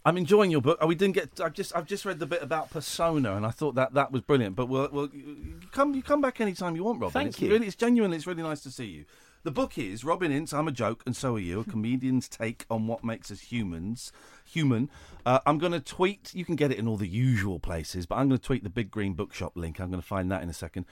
[0.04, 0.78] I'm enjoying your book.
[0.80, 1.40] Oh, we didn't get.
[1.40, 4.22] I've just I've just read the bit about persona, and I thought that that was
[4.22, 4.56] brilliant.
[4.56, 7.12] But we'll, we'll you come you come back anytime you want, Robin.
[7.12, 7.50] Thank it's you.
[7.50, 8.12] Really, it's genuine.
[8.12, 9.04] It's really nice to see you.
[9.44, 10.52] The book is Robin Ince.
[10.52, 11.60] I'm a joke, and so are you.
[11.60, 14.12] A comedian's take on what makes us humans.
[14.44, 14.88] Human.
[15.26, 16.32] Uh, I'm going to tweet.
[16.32, 18.70] You can get it in all the usual places, but I'm going to tweet the
[18.70, 19.80] Big Green Bookshop link.
[19.80, 20.86] I'm going to find that in a second.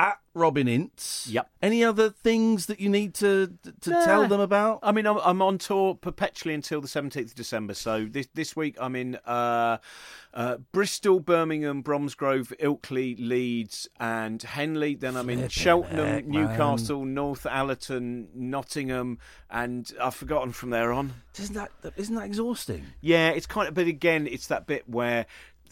[0.00, 1.28] At Robin Ince.
[1.30, 1.48] Yep.
[1.62, 4.80] Any other things that you need to to tell them about?
[4.82, 7.74] I mean, I'm, I'm on tour perpetually until the 17th of December.
[7.74, 9.78] So this this week I'm in uh,
[10.34, 14.96] uh, Bristol, Birmingham, Bromsgrove, Ilkley, Leeds, and Henley.
[14.96, 16.26] Then I'm in Flippin' Cheltenham, heck.
[16.26, 19.18] Newcastle, Northallerton, Nottingham,
[19.48, 21.12] and I've forgotten from there on.
[21.38, 22.84] Isn't that isn't that exhausting?
[23.00, 25.26] Yeah, it's kind of, but again, it's that bit where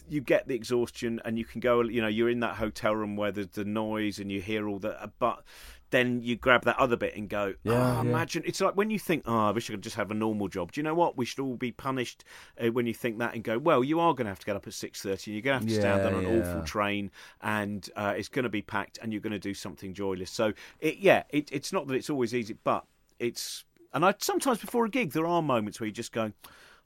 [0.09, 3.15] you get the exhaustion and you can go, you know, you're in that hotel room
[3.15, 5.43] where there's the noise and you hear all the, but
[5.93, 8.01] then you grab that other bit and go, Yeah, oh, yeah.
[8.01, 8.43] imagine.
[8.45, 10.71] It's like when you think, oh, I wish I could just have a normal job.
[10.71, 11.17] Do you know what?
[11.17, 12.23] We should all be punished
[12.59, 14.55] uh, when you think that and go, well, you are going to have to get
[14.55, 16.39] up at 6.30 and you're going to have to stand on an yeah.
[16.39, 19.93] awful train and uh, it's going to be packed and you're going to do something
[19.93, 20.31] joyless.
[20.31, 22.85] So, it, yeah, it, it's not that it's always easy, but
[23.19, 23.63] it's...
[23.93, 26.31] And I sometimes before a gig, there are moments where you just go,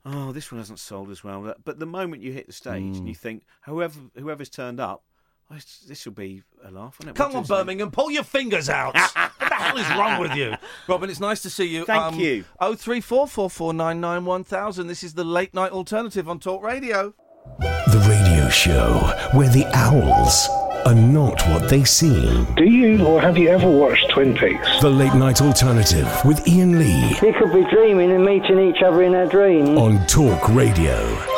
[0.06, 1.54] oh, this one hasn't sold as well.
[1.64, 2.98] But the moment you hit the stage Mm.
[2.98, 5.02] and you think, whoever whoever's turned up,
[5.50, 7.14] oh, this will be a laugh, won't it?
[7.16, 7.52] Come What on, is it?
[7.52, 8.94] Birmingham, pull your fingers out.
[9.14, 10.54] what the hell is wrong with you?
[10.86, 11.84] Robin, it's nice to see you.
[11.84, 12.44] Thank you.
[12.60, 14.86] Oh three four four four nine nine one thousand.
[14.86, 17.14] This is the late night alternative on Talk Radio.
[17.58, 18.98] The radio show
[19.32, 20.48] where the owls
[20.86, 22.44] are not what they seem.
[22.54, 24.80] Do you or have you ever watched Twin Peaks?
[24.80, 29.02] The late night alternative with Iain Lee We could be dreaming and meeting each other
[29.02, 29.78] in our dreams.
[29.78, 31.37] on Talk Radio.